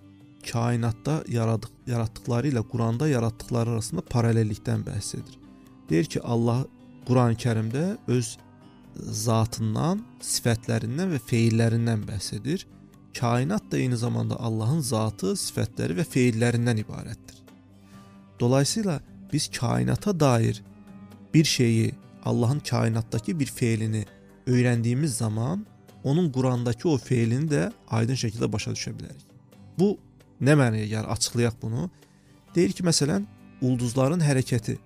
kainatda 0.47 1.23
yaradıq, 1.33 1.73
yaratdıqları 1.89 2.53
ilə 2.53 2.63
Quranda 2.71 3.09
yaratdıqları 3.09 3.73
arasında 3.77 4.05
paralellikdən 4.13 4.85
bəhs 4.87 5.15
edir. 5.17 5.39
Deyir 5.89 6.05
ki, 6.05 6.21
Allah 6.23 6.67
Quran-Kərimdə 7.07 7.85
öz 8.09 8.31
zatından, 8.97 10.01
sifətlərindən 10.23 11.13
və 11.15 11.21
feillərindən 11.31 12.07
bəhs 12.09 12.33
edir. 12.39 12.67
Kainat 13.17 13.71
da 13.73 13.79
eyni 13.79 13.97
zamanda 13.97 14.37
Allahın 14.41 14.81
zatı, 14.81 15.35
sifətləri 15.41 15.97
və 16.01 16.05
feillərindən 16.05 16.83
ibarətdir. 16.85 17.43
Dolayısıyla 18.41 19.01
biz 19.33 19.49
kainata 19.49 20.21
dair 20.21 20.63
bir 21.35 21.45
şeyi, 21.45 21.95
Allahın 22.25 22.61
kainatdakı 22.61 23.39
bir 23.41 23.47
feilini 23.47 24.05
öyrəndiyimiz 24.47 25.07
zaman 25.07 25.67
onun 26.05 26.33
Qurandakı 26.33 26.89
o 26.89 26.99
feilini 26.99 27.51
də 27.51 27.71
aydın 27.91 28.15
şəkildə 28.15 28.53
başa 28.53 28.71
düşə 28.71 28.93
bilərik. 28.99 29.25
Bu 29.79 29.97
Nə 30.41 30.57
mənaya 30.57 30.85
gəlir? 30.85 31.09
Açıqlayaq 31.15 31.57
bunu. 31.63 31.89
Deyir 32.55 32.73
ki, 32.77 32.85
məsələn, 32.85 33.25
ulduzların 33.65 34.21
hərəkəti, 34.21 34.77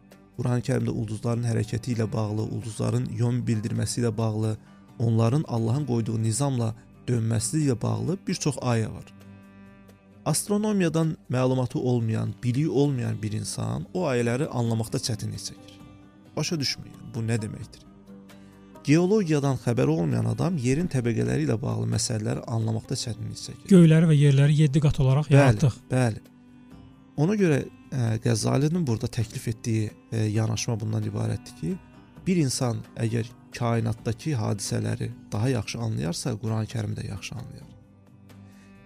Qurani-Kərimdə 0.40 0.92
ulduzların 0.96 1.44
hərəkəti 1.44 1.92
ilə 1.92 2.06
bağlı, 2.12 2.46
ulduzların 2.56 3.10
yön 3.12 3.42
bildirməsi 3.46 4.00
ilə 4.00 4.10
bağlı, 4.16 4.56
onların 4.98 5.44
Allahın 5.48 5.84
qoyduğu 5.86 6.16
nizamla 6.22 6.74
dönməsi 7.08 7.66
ilə 7.66 7.76
bağlı 7.82 8.16
bir 8.26 8.34
çox 8.34 8.56
ayə 8.56 8.88
var. 8.94 9.04
Astronomiyadan 10.24 11.16
məlumatı 11.30 11.78
olmayan, 11.78 12.34
biliyi 12.42 12.68
olmayan 12.68 13.22
bir 13.22 13.32
insan 13.32 13.86
o 13.94 14.06
ayələri 14.08 14.48
anlamaqda 14.48 14.98
çətinlik 14.98 15.44
çəkir. 15.48 15.76
Başa 16.36 16.60
düşmür. 16.60 16.92
Bu 17.14 17.20
nə 17.20 17.36
deməkdir? 17.42 17.84
Geologiyadan 18.84 19.58
xəbəri 19.64 19.92
olmayan 19.92 20.24
adam 20.24 20.56
yerin 20.56 20.88
təbəqələri 20.88 21.44
ilə 21.44 21.56
bağlı 21.62 21.88
məsələləri 21.96 22.46
anlamaqda 22.46 22.96
çətinlik 22.96 23.40
çəkir. 23.44 23.66
Göyləri 23.72 24.08
və 24.08 24.16
yerləri 24.16 24.56
7 24.62 24.84
qat 24.86 25.00
olaraq 25.04 25.28
bəli, 25.28 25.36
yaratdıq. 25.36 25.76
Bəli. 25.90 26.22
Ona 27.20 27.36
görə 27.36 27.60
ə, 27.90 28.18
Qəzzalinin 28.24 28.86
burada 28.86 29.10
təklif 29.10 29.48
etdiyi 29.50 29.90
e, 30.12 30.24
yanaşma 30.34 30.78
bundan 30.80 31.06
ibarətdir 31.06 31.56
ki, 31.60 31.74
bir 32.26 32.40
insan 32.42 32.82
əgər 33.00 33.28
kainatdakı 33.56 34.34
hadisələri 34.38 35.10
daha 35.32 35.48
yaxşı 35.48 35.78
anlayarsa, 35.78 36.34
Quran-Kərimi 36.42 36.96
də 36.98 37.08
yaxşı 37.08 37.34
anlayar. 37.34 37.70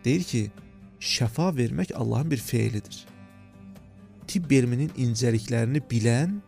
Deyir 0.05 0.25
ki, 0.25 0.43
şəfa 1.01 1.51
vermək 1.57 1.95
Allahın 1.95 2.31
bir 2.31 2.41
feilidir. 2.41 3.05
Tibb 4.27 4.53
elminin 4.53 4.93
incəliklərini 4.97 5.83
bilən 5.91 6.39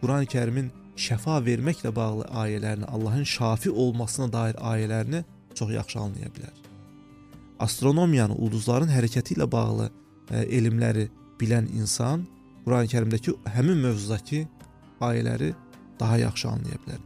Quran-Kərimin 0.00 0.70
şəfa 0.98 1.38
verməklə 1.46 1.94
bağlı 1.94 2.26
ayələrini, 2.42 2.84
Allahın 2.84 3.24
şafi 3.24 3.70
olmasına 3.70 4.32
dair 4.32 4.54
ayələrini 4.54 5.24
çox 5.54 5.70
yaxşı 5.72 5.98
anlaya 5.98 6.26
bilər. 6.34 6.56
Astronomiyanı, 7.60 8.34
ulduzların 8.34 8.88
hərəkəti 8.88 9.36
ilə 9.36 9.46
bağlı 9.52 9.90
ə, 9.90 9.92
e, 10.30 10.44
elmləri 10.58 11.08
bilən 11.40 11.68
insan 11.76 12.26
Quran-Kərimdəki 12.66 13.34
həmin 13.54 13.80
mövzudakı 13.86 14.44
ayələri 15.00 15.54
daha 16.00 16.18
yaxşı 16.18 16.48
anlaya 16.48 16.78
bilər. 16.84 17.00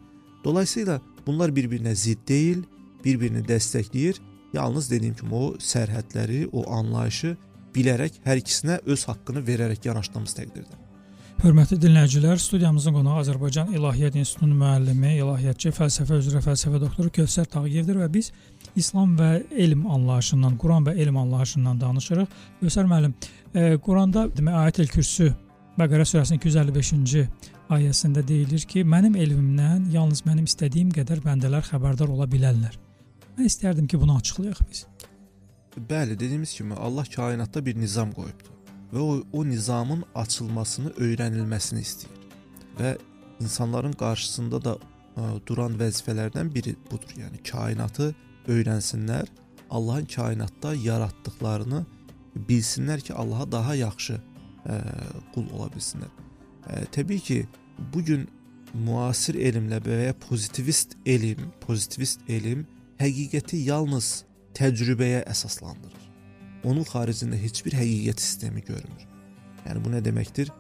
Dolayısıyla 0.45 1.01
bunlar 1.27 1.57
bir-birinə 1.57 1.95
zidd 1.95 2.29
deyil, 2.29 2.63
bir-birini 3.05 3.45
dəstəkləyir. 3.47 4.21
Yalnız 4.55 4.91
dediyim 4.91 5.15
kimi 5.15 5.35
o 5.35 5.55
sərhədləri, 5.59 6.49
o 6.53 6.63
anlayışı 6.71 7.37
bilərək 7.75 8.21
hər 8.25 8.39
ikisinə 8.43 8.79
öz 8.87 9.05
haqqını 9.09 9.43
verərək 9.47 9.89
yanaşdığımız 9.89 10.37
təqdirdə. 10.39 10.84
Hörmətli 11.43 11.77
dinləyicilər, 11.83 12.39
studiyamızın 12.39 12.95
qonağı 12.95 13.21
Azərbaycan 13.21 13.73
İlahiyyat 13.75 14.15
İnstitutunun 14.17 14.57
müəllimi, 14.61 15.11
ilahiyyatçı, 15.19 15.73
fəlsəfə 15.77 16.19
üzrə 16.23 16.41
fəlsəfə 16.45 16.79
doktoru 16.81 17.11
Kövsər 17.19 17.49
Tağıyevdir 17.51 17.99
və 18.01 18.07
biz 18.15 18.31
İslam 18.77 19.17
və 19.19 19.31
elm 19.65 19.83
anlayışından, 19.97 20.55
Quran 20.63 20.87
və 20.87 20.95
elm 21.03 21.19
anlayışından 21.25 21.81
danışırıq. 21.81 22.39
Kövsər 22.63 22.89
müəllim, 22.89 23.17
e, 23.55 23.77
Quranda 23.83 24.25
demək 24.37 24.61
Ayət-el 24.63 24.89
Kürsü 24.95 25.29
Bəqərə 25.75 26.07
surəsinin 26.07 26.41
255-ci 26.41 27.27
ayəsində 27.75 28.23
deyilir 28.29 28.65
ki, 28.71 28.87
mənim 28.87 29.19
elmimdən 29.19 29.91
yalnız 29.93 30.23
mənim 30.29 30.47
istədiyim 30.49 30.95
qədər 30.95 31.25
bəndələr 31.27 31.67
xəbərdar 31.67 32.15
ola 32.15 32.31
bilərlər. 32.31 32.79
Mən 33.37 33.51
istərdim 33.51 33.91
ki, 33.91 34.01
bunu 34.01 34.17
açıqlayaq 34.23 34.65
biz. 34.71 34.87
Bəli, 35.77 36.15
dediyimiz 36.15 36.55
kimi 36.55 36.75
Allah 36.75 37.05
kainatda 37.17 37.67
bir 37.67 37.81
nizam 37.81 38.13
qoyubdur 38.15 38.55
və 38.93 39.01
o, 39.01 39.23
o 39.33 39.45
nizamın 39.47 40.05
açılmasını, 40.15 40.95
öyrənilməsini 40.99 41.83
istəyir. 41.85 42.21
Və 42.79 42.97
insanların 43.43 43.95
qarşısında 43.99 44.61
da 44.65 44.77
ə, 44.77 45.31
duran 45.47 45.79
vəzifələrdən 45.81 46.53
biri 46.55 46.77
budur. 46.91 47.17
Yəni 47.19 47.43
kainatı 47.51 48.13
öyrənsinlər, 48.49 49.31
Allahın 49.71 50.07
kainatda 50.07 50.75
yaratdıqlarını 50.75 51.85
bilsinlər 52.49 53.01
ki, 53.01 53.15
Allaha 53.15 53.51
daha 53.53 53.75
yaxşı 53.75 54.19
ə, 54.19 54.79
qul 55.35 55.51
ola 55.55 55.71
bilsinlər. 55.75 56.13
Ə, 56.67 56.85
təbii 56.95 57.21
ki, 57.21 57.41
bu 57.95 58.05
gün 58.05 58.29
müasir 58.75 59.39
elmlə 59.39 59.81
və 59.85 60.01
ya 60.09 60.15
pozitivist 60.29 60.97
elm, 61.07 61.51
pozitivist 61.63 62.23
elm 62.29 62.67
həqiqəti 62.99 63.65
yalnız 63.69 64.25
təcrübəyə 64.55 65.23
əsaslandırır 65.31 66.04
onun 66.65 66.85
xaricində 66.89 67.37
heç 67.39 67.65
bir 67.65 67.77
həqiqət 67.77 68.21
sistemi 68.21 68.63
görmür. 68.65 69.09
Yəni 69.67 69.85
bu 69.85 69.93
nə 69.93 70.01
deməkdir? 70.05 70.51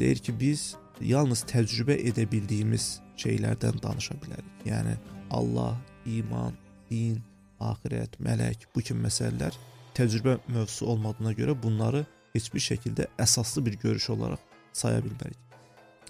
Deyir 0.00 0.20
ki, 0.24 0.34
biz 0.40 0.74
yalnız 1.00 1.44
təcrübə 1.48 1.96
edə 2.08 2.26
bildiyimiz 2.30 3.00
şeylərdən 3.20 3.80
danışa 3.82 4.16
bilərik. 4.22 4.64
Yəni 4.68 4.96
Allah, 5.30 5.76
iman, 6.06 6.56
din, 6.90 7.22
axirət, 7.60 8.18
mələk 8.20 8.66
bu 8.74 8.82
kimi 8.84 9.06
məsələlər 9.06 9.56
təcrübə 9.96 10.38
mövzusu 10.48 10.86
olmadığına 10.92 11.32
görə 11.38 11.56
bunları 11.62 12.04
heç 12.32 12.48
bir 12.52 12.64
şəkildə 12.64 13.08
əsaslı 13.20 13.64
bir 13.66 13.78
görüş 13.80 14.10
olaraq 14.16 14.40
saya 14.72 15.00
bilmərik. 15.04 15.38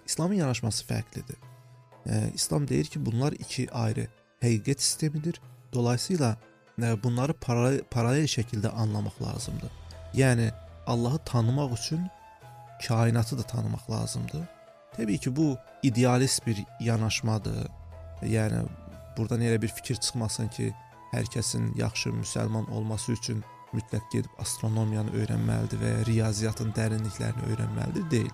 İslamın 0.06 0.34
yanaşması 0.42 0.84
fərqlidir. 0.86 1.38
İslam 2.34 2.68
deyir 2.68 2.84
ki, 2.84 3.06
bunlar 3.06 3.32
iki 3.32 3.68
ayrı 3.70 4.06
həqiqət 4.42 4.80
sistemidir. 4.80 5.40
Dolayısıyla 5.72 6.36
bunları 7.02 7.34
paralel, 7.34 7.80
paralel 7.90 8.26
şəkildə 8.30 8.68
anlamaq 8.68 9.22
lazımdır. 9.22 9.70
Yəni 10.14 10.50
Allahı 10.86 11.18
tanımaq 11.18 11.74
üçün 11.78 12.06
kainatı 12.86 13.38
da 13.38 13.42
tanımaq 13.42 13.90
lazımdır. 13.90 14.44
Təbii 14.96 15.18
ki, 15.18 15.36
bu 15.36 15.56
idealist 15.82 16.46
bir 16.46 16.64
yanaşmadır. 16.80 17.68
Yəni 18.22 18.64
burdan 19.16 19.40
elə 19.40 19.62
bir 19.62 19.68
fikir 19.68 19.96
çıxmasın 19.96 20.48
ki, 20.48 20.74
hər 21.12 21.28
kəsin 21.34 21.72
yaxşı 21.78 22.10
müsəlman 22.10 22.70
olması 22.70 23.12
üçün 23.12 23.44
mütləq 23.72 24.04
gedib 24.12 24.40
astronomiyanı 24.40 25.14
öyrənməlidir 25.16 25.80
və 25.80 25.92
ya 25.92 26.06
riyaziyyatın 26.08 26.72
dərinliklərini 26.76 27.48
öyrənməlidir 27.52 28.10
deyil. 28.10 28.32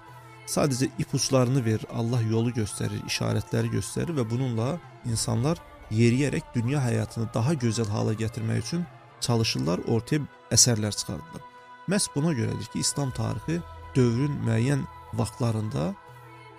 Sadəcə 0.48 0.88
ipuçlarını 0.98 1.64
verir, 1.64 1.84
Allah 1.92 2.22
yolu 2.24 2.50
göstərir, 2.56 3.02
işarətləri 3.06 3.70
göstərir 3.74 4.16
və 4.16 4.24
bununla 4.30 4.78
insanlar 5.06 5.60
yeriyərək 5.90 6.52
dünya 6.54 6.80
həyatını 6.84 7.28
daha 7.34 7.54
gözəl 7.54 7.88
hala 7.92 8.12
gətirmək 8.18 8.64
üçün 8.64 8.84
çalışırlar, 9.20 9.82
ortaya 9.88 10.26
əsərlər 10.54 10.94
çıxardılar. 10.96 11.42
Məhz 11.88 12.08
buna 12.14 12.32
görədir 12.36 12.68
ki, 12.72 12.82
İslam 12.84 13.10
tarixi 13.16 13.60
dövrün 13.96 14.34
müəyyən 14.46 14.84
vaxtlarında 15.14 15.94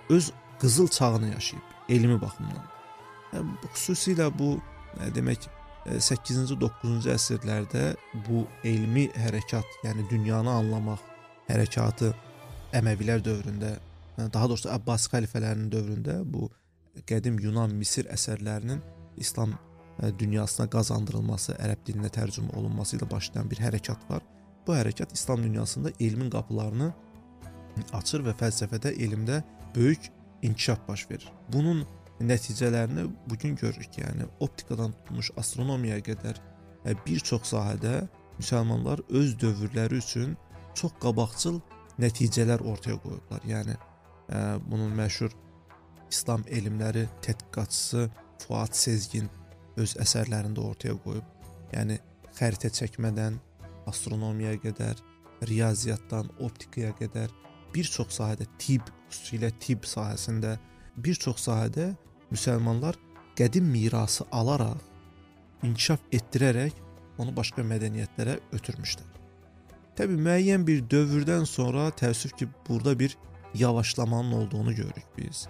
öz 0.10 0.32
qızıl 0.60 0.88
çağını 0.88 1.30
yaşayıb 1.34 1.90
elmi 1.90 2.22
baxımdan. 2.22 2.66
Yəni, 3.34 3.54
xüsusilə 3.76 4.32
bu 4.40 4.56
demək 5.16 5.48
8-ci 5.86 6.58
9-cu 6.60 7.14
əsrlərdə 7.14 7.84
bu 8.28 8.44
elmi 8.64 9.08
hərəkat, 9.16 9.78
yəni 9.86 10.10
dünyanı 10.10 10.52
anlamaq 10.52 11.06
hərəkatı 11.50 12.14
Əməvilər 12.70 13.24
dövründə, 13.26 13.72
daha 14.20 14.50
doğrusu 14.50 14.70
Abbas 14.70 15.08
xəlifələrinin 15.10 15.72
dövründə 15.74 16.20
bu 16.26 16.50
qədim 17.10 17.40
Yunan, 17.42 17.72
Misir 17.74 18.06
əsərlərinin 18.14 18.82
İslam 19.20 19.54
dünyasına 20.20 20.70
qazandırılması, 20.72 21.58
ərəb 21.60 21.84
dilinə 21.88 22.12
tərcümə 22.16 22.56
olunması 22.56 22.98
ilə 22.98 23.10
başlayan 23.12 23.50
bir 23.52 23.60
hərəkat 23.60 24.06
var. 24.10 24.24
Bu 24.68 24.76
hərəkat 24.78 25.14
İslam 25.14 25.44
dünyasında 25.44 25.92
elmin 26.00 26.30
qapılarını 26.32 26.92
açır 27.94 28.24
və 28.28 28.36
fəlsəfədə, 28.40 28.94
elmdə 28.96 29.42
böyük 29.76 30.12
inkişaf 30.42 30.88
baş 30.88 31.10
verir. 31.12 31.32
Bunun 31.54 31.86
nəticələrini 32.22 33.08
bu 33.30 33.38
gün 33.38 33.56
görürük. 33.56 33.98
Yəni 33.98 34.28
optikadan 34.40 34.92
tutmuş 34.92 35.32
astronomiyaya 35.38 36.04
qədər 36.04 36.40
e, 36.86 36.96
bir 37.06 37.20
çox 37.20 37.54
sahədə 37.54 38.08
müsəlmanlar 38.40 39.04
öz 39.10 39.36
dövrləri 39.40 40.00
üçün 40.04 40.38
çox 40.76 40.96
qabaqcıl 41.04 41.60
nəticələr 42.00 42.64
ortaya 42.64 43.00
qoyublar. 43.04 43.44
Yəni 43.48 43.76
ə, 43.76 43.80
e, 44.30 44.42
bunun 44.68 44.96
məşhur 45.00 45.36
İslam 46.12 46.44
elmləri 46.50 47.08
tədqiqatçısı 47.26 48.10
Fuad 48.40 48.76
Sezgin 48.78 49.30
öz 49.80 49.96
əsərlərində 50.02 50.64
ortaya 50.64 50.96
qoyub. 51.04 51.26
Yəni 51.74 52.00
xəritə 52.38 52.72
çəkmədən 52.74 53.38
astronomiyaya 53.90 54.60
qədər, 54.64 55.00
riyaziyyatdan 55.50 56.32
optikaya 56.44 56.92
qədər 57.00 57.32
bir 57.74 57.88
çox 57.88 58.18
sahədə 58.20 58.48
tibb, 58.60 58.90
xüsusilə 59.10 59.52
tibb 59.62 59.86
sahəsində 59.88 60.58
bir 60.98 61.20
çox 61.22 61.46
sahədə 61.48 61.92
müsəlmanlar 62.34 62.98
qədim 63.40 63.70
mirası 63.72 64.26
alaraq, 64.36 64.82
inkişaf 65.64 66.04
etdirərək 66.12 66.76
onu 67.20 67.34
başqa 67.36 67.64
mədəniyyətlərə 67.68 68.38
ötürmüşdür. 68.56 69.08
Təbii 70.00 70.20
müəyyən 70.28 70.64
bir 70.68 70.86
dövrdən 70.92 71.48
sonra 71.48 71.90
təəssüf 72.00 72.36
ki, 72.40 72.48
burada 72.68 73.00
bir 73.00 73.18
yavaşlamanın 73.54 74.32
olduğunu 74.32 74.76
görürük 74.76 75.18
biz. 75.18 75.48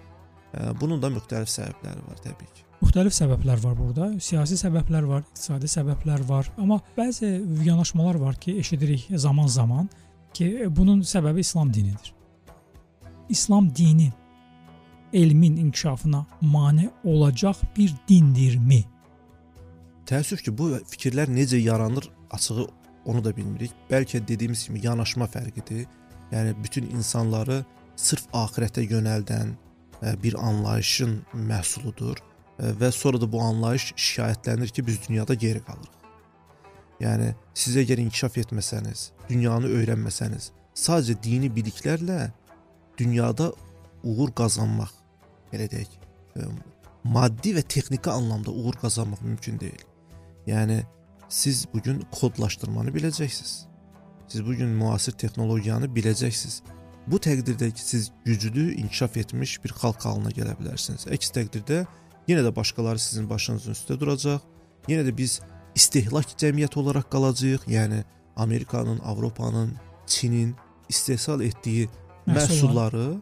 Bunun 0.80 1.02
da 1.02 1.12
müxtəlif 1.14 1.50
səbəbləri 1.52 2.02
var 2.08 2.18
təbii 2.24 2.50
ki. 2.54 2.66
Müxtəlif 2.90 3.14
səbəblər 3.14 3.60
var 3.62 3.74
burada. 3.78 4.06
Siyasi 4.18 4.56
səbəblər 4.58 5.04
var, 5.06 5.20
iqtisadi 5.22 5.68
səbəblər 5.70 6.24
var, 6.26 6.48
amma 6.58 6.80
bəzi 6.96 7.28
yanaşmalar 7.62 8.16
var 8.18 8.34
ki, 8.34 8.56
eşidirik 8.58 9.04
zaman-zaman 9.14 9.86
ki, 10.34 10.66
bunun 10.74 11.04
səbəbi 11.06 11.38
İslam 11.38 11.68
dinidir. 11.74 12.10
İslam 13.28 13.68
dini 13.76 14.08
elmin 15.12 15.56
inkişafına 15.56 16.26
mane 16.40 16.90
olacaq 17.04 17.60
bir 17.76 17.94
dindirmi? 18.08 18.80
Təəssüf 20.10 20.42
ki, 20.42 20.58
bu 20.58 20.72
fikirlər 20.90 21.30
necə 21.30 21.62
yaranır, 21.62 22.08
açığı 22.30 22.66
onu 23.04 23.22
da 23.24 23.36
bilmirik. 23.36 23.70
Bəlkə 23.90 24.18
dediyimiz 24.28 24.64
kimi 24.66 24.82
yanaşma 24.82 25.30
fərqidir. 25.30 25.86
Yəni 26.32 26.56
bütün 26.64 26.90
insanları 26.90 27.62
sırf 27.94 28.26
axirətə 28.34 28.82
yönəldən 28.82 29.54
e, 30.02 30.22
bir 30.22 30.34
anlayışın 30.48 31.20
məhsuludur 31.34 32.18
və 32.60 32.92
sonra 32.92 33.20
da 33.20 33.28
bu 33.32 33.40
anlayış 33.40 33.92
şikayətlənir 33.96 34.68
ki, 34.68 34.86
biz 34.86 35.00
dünyada 35.08 35.34
geri 35.34 35.62
qalırıq. 35.64 35.96
Yəni 37.00 37.30
siz 37.56 37.76
əgər 37.80 38.02
inkişaf 38.02 38.36
etməsəniz, 38.42 39.10
dünyanı 39.28 39.70
öyrənməsəniz, 39.78 40.50
sadəcə 40.76 41.16
dini 41.22 41.48
biliklərlə 41.48 42.28
dünyada 42.98 43.52
uğur 44.04 44.34
qazanmaq 44.36 44.92
belə 45.52 45.68
deyək, 45.72 45.94
ə, 46.36 46.48
maddi 47.04 47.54
və 47.56 47.64
texniki 47.64 48.12
anlamda 48.12 48.52
uğur 48.52 48.76
qazanmaq 48.82 49.22
mümkün 49.24 49.60
deyil. 49.60 49.86
Yəni 50.46 50.82
siz 51.28 51.66
bu 51.72 51.80
gün 51.82 52.04
kodlaşdırmanı 52.12 52.92
biləcəksiniz. 52.92 53.54
Siz 54.28 54.44
bu 54.46 54.54
gün 54.54 54.68
müasir 54.68 55.12
texnologiyanı 55.12 55.88
biləcəksiniz. 55.96 56.60
Bu 57.06 57.16
təqdirdə 57.16 57.70
ki, 57.72 57.82
siz 57.82 58.12
güclü, 58.24 58.74
inkişaf 58.74 59.16
etmiş 59.16 59.56
bir 59.64 59.72
xalq 59.72 60.04
halına 60.04 60.30
gələ 60.36 60.52
bilərsiniz. 60.60 61.08
Əks 61.08 61.32
təqdirdə 61.34 61.86
yenə 62.30 62.44
də 62.46 62.54
başqaları 62.56 62.98
sizin 62.98 63.28
başınızın 63.30 63.76
üstə 63.76 63.98
duracaq. 64.00 64.40
Yenə 64.88 65.04
də 65.08 65.16
biz 65.16 65.40
istehlak 65.74 66.34
cəmiyyəti 66.40 66.78
olaraq 66.78 67.10
qalacağıq. 67.12 67.66
Yəni 67.68 68.04
Amerikanın, 68.36 68.98
Avropanın, 68.98 69.74
Çinin 70.06 70.54
istehsal 70.88 71.40
etdiyi 71.40 71.88
məhsulları 72.26 73.20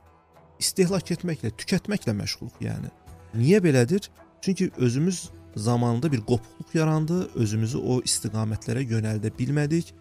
istehlak 0.59 1.11
etməklə, 1.15 1.53
tükətməklə 1.59 2.15
məşğuluq, 2.19 2.63
yəni. 2.65 2.91
Niyə 3.37 3.61
belədir? 3.63 4.09
Çünki 4.43 4.71
özümüz 4.77 5.29
zamanında 5.57 6.13
bir 6.13 6.21
qopuqluq 6.21 6.75
yarandı, 6.75 7.19
özümüzü 7.35 7.79
o 7.79 8.01
istiqamətlərə 8.01 8.85
yönəldə 8.93 9.33
bilmədik. 9.39 9.93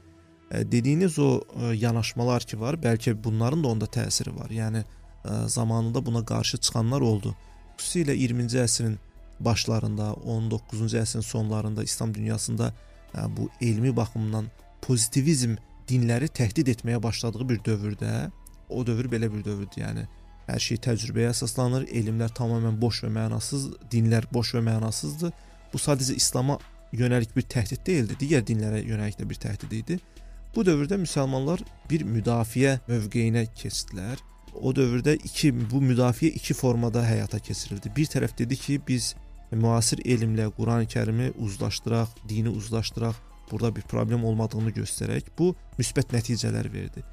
E, 0.52 0.72
dediyiniz 0.72 1.20
o 1.20 1.42
e, 1.42 1.74
yanaşmalar 1.76 2.48
ki 2.48 2.60
var, 2.60 2.80
bəlkə 2.84 3.16
bunların 3.24 3.64
da 3.64 3.68
onda 3.68 3.86
təsiri 3.86 4.36
var. 4.40 4.50
Yəni 4.50 4.84
e, 4.84 5.48
zamanında 5.48 6.06
buna 6.06 6.26
qarşı 6.26 6.58
çıxanlar 6.58 7.02
oldu. 7.02 7.36
Xüsusilə 7.78 8.16
20-ci 8.18 8.60
əsrin 8.64 8.98
başlarında, 9.40 10.12
19-cu 10.26 10.90
əsrin 10.98 11.26
sonlarında 11.26 11.84
İslam 11.84 12.14
dünyasında 12.16 12.74
e, 13.16 13.38
bu 13.38 13.50
elmi 13.62 13.96
baxımdan 13.96 14.50
pozitivizm 14.82 15.56
dinləri 15.90 16.28
təhdid 16.28 16.74
etməyə 16.74 17.02
başladığı 17.04 17.50
bir 17.50 17.60
dövrdə, 17.66 18.30
o 18.70 18.86
dövr 18.88 19.08
belə 19.12 19.30
bir 19.34 19.46
dövrdür, 19.46 19.82
yəni 19.82 20.08
Hər 20.48 20.64
şey 20.64 20.78
təcrübəyə 20.80 21.34
əsaslanır, 21.34 21.90
elmlər 21.92 22.32
tamamilə 22.36 22.72
boş 22.80 23.02
və 23.04 23.10
mənasız, 23.12 23.66
dinlər 23.92 24.30
boş 24.32 24.54
və 24.56 24.62
mənasızdır. 24.64 25.34
Bu 25.74 25.80
sadəcə 25.84 26.16
İslam'a 26.16 26.56
yönəlik 26.96 27.34
bir 27.36 27.44
təhdid 27.52 27.82
deyildi, 27.88 28.16
digər 28.22 28.46
dinlərə 28.48 28.80
yönəlik 28.80 29.20
də 29.20 29.28
bir 29.28 29.42
təhdid 29.44 29.76
idi. 29.76 29.98
Bu 30.56 30.64
dövrdə 30.64 30.96
müsəlmanlar 31.02 31.66
bir 31.90 32.06
müdafiə 32.08 32.78
mövqeyinə 32.88 33.44
keçdilər. 33.60 34.24
O 34.54 34.74
dövrdə 34.76 35.16
iki 35.16 35.52
bu 35.56 35.82
müdafiə 35.84 36.32
iki 36.40 36.54
formada 36.58 37.04
həyata 37.06 37.40
keçirildi. 37.40 37.92
Bir 37.96 38.10
tərəf 38.10 38.38
dedi 38.38 38.58
ki, 38.58 38.80
biz 38.88 39.14
müasir 39.52 40.02
elmlə 40.06 40.50
Qurani-Kərimi 40.58 41.34
uzlaşdıraq, 41.44 42.16
dini 42.30 42.50
uzlaşdıraq, 42.50 43.16
burada 43.52 43.76
bir 43.76 43.82
problem 43.82 44.26
olmadığını 44.26 44.74
göstərək. 44.76 45.32
Bu 45.38 45.54
müsbət 45.78 46.16
nəticələr 46.16 46.72
verdi. 46.74 47.04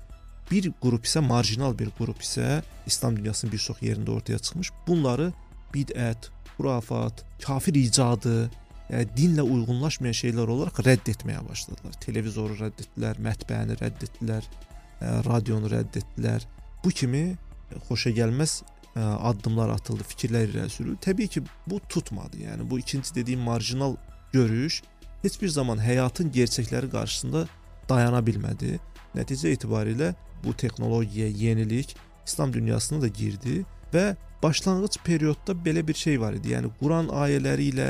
Bir 0.50 0.70
qrup 0.80 1.06
isə 1.08 1.22
marjinal 1.24 1.76
bir 1.78 1.92
qrup 1.98 2.20
isə 2.24 2.62
İslam 2.86 3.16
dünyasının 3.16 3.52
bir 3.52 3.58
çox 3.58 3.80
yerində 3.82 4.10
ortaya 4.12 4.38
çıxmış. 4.38 4.72
Bunları 4.86 5.30
bidət, 5.74 6.28
xurafat, 6.56 7.24
kafir 7.42 7.74
icadı, 7.80 8.50
yəni 8.90 9.08
dinlə 9.16 9.46
uyğunlaşmayan 9.46 10.16
şeylər 10.20 10.52
olaraq 10.56 10.82
rədd 10.84 11.08
etməyə 11.14 11.40
başladılar. 11.48 11.96
Televizoru 12.04 12.58
rədd 12.60 12.84
etdilər, 12.84 13.22
mətbəəni 13.24 13.78
rədd 13.80 14.04
etdilər, 14.08 14.50
ə, 15.00 15.14
radionu 15.28 15.70
rədd 15.72 16.02
etdilər. 16.02 16.44
Bu 16.84 16.90
kimi 16.90 17.36
xoşa 17.88 18.10
gəlməz 18.14 18.60
ə, 18.94 19.00
addımlar 19.30 19.72
atıldı, 19.74 20.04
fikirlər 20.08 20.50
irəli 20.50 20.70
sürüldü. 20.70 20.98
Təbii 21.00 21.28
ki, 21.28 21.42
bu 21.66 21.80
tutmadı. 21.88 22.42
Yəni 22.44 22.70
bu 22.70 22.78
ikinci 22.78 23.14
dediyim 23.14 23.40
marjinal 23.40 23.96
görüş 24.32 24.82
heç 25.22 25.40
bir 25.42 25.48
zaman 25.48 25.78
həyatın 25.80 26.30
gerçəkləri 26.32 26.90
qarşısında 26.92 27.46
dayana 27.88 28.20
bilmədi. 28.24 28.78
Nəticə 29.16 29.54
etibarilə 29.54 30.12
bu 30.44 30.52
texnologiya, 30.56 31.28
yenilik 31.28 31.96
İslam 32.26 32.52
dünyasına 32.52 33.02
da 33.02 33.08
girdi 33.08 33.64
və 33.94 34.16
başlanğıc 34.42 34.98
periodda 35.04 35.52
belə 35.52 35.86
bir 35.88 35.94
şey 35.94 36.20
var 36.20 36.36
idi. 36.36 36.52
Yəni 36.52 36.70
Quran 36.80 37.08
ayələri 37.08 37.70
ilə, 37.72 37.88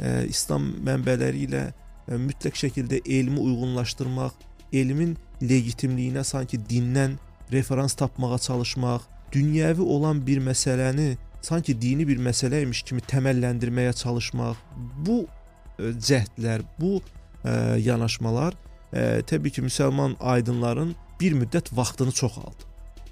e, 0.00 0.26
İslam 0.28 0.70
mənbələri 0.86 1.46
ilə 1.48 1.64
e, 2.08 2.16
mütləq 2.16 2.56
şəkildə 2.64 3.02
elmi 3.04 3.40
uyğunlaşdırmaq, 3.40 4.32
elmin 4.72 5.16
legitimliyinə 5.42 6.24
sanki 6.24 6.60
dindən 6.70 7.18
referans 7.52 7.94
tapmağa 7.94 8.38
çalışmaq, 8.38 9.06
dünyəvi 9.32 9.80
olan 9.80 10.26
bir 10.26 10.40
məsələni 10.42 11.16
sanki 11.42 11.74
dini 11.80 12.06
bir 12.08 12.20
məsələ 12.22 12.62
imiş 12.64 12.82
kimi 12.88 13.02
təməlləndirməyə 13.10 13.92
çalışmaq. 13.96 14.58
Bu 15.06 15.22
e, 15.24 15.92
cəhdlər, 16.08 16.64
bu 16.80 16.98
ə, 16.98 17.02
e, 17.44 17.54
yanaşmalar 17.86 18.56
ə, 18.56 18.60
e, 18.92 19.04
təbii 19.28 19.56
ki, 19.56 19.64
müsəlman 19.68 20.18
aydınların 20.20 20.94
bir 21.20 21.36
müddət 21.40 21.72
vaxtını 21.76 22.12
çox 22.12 22.38
aldı. 22.38 22.68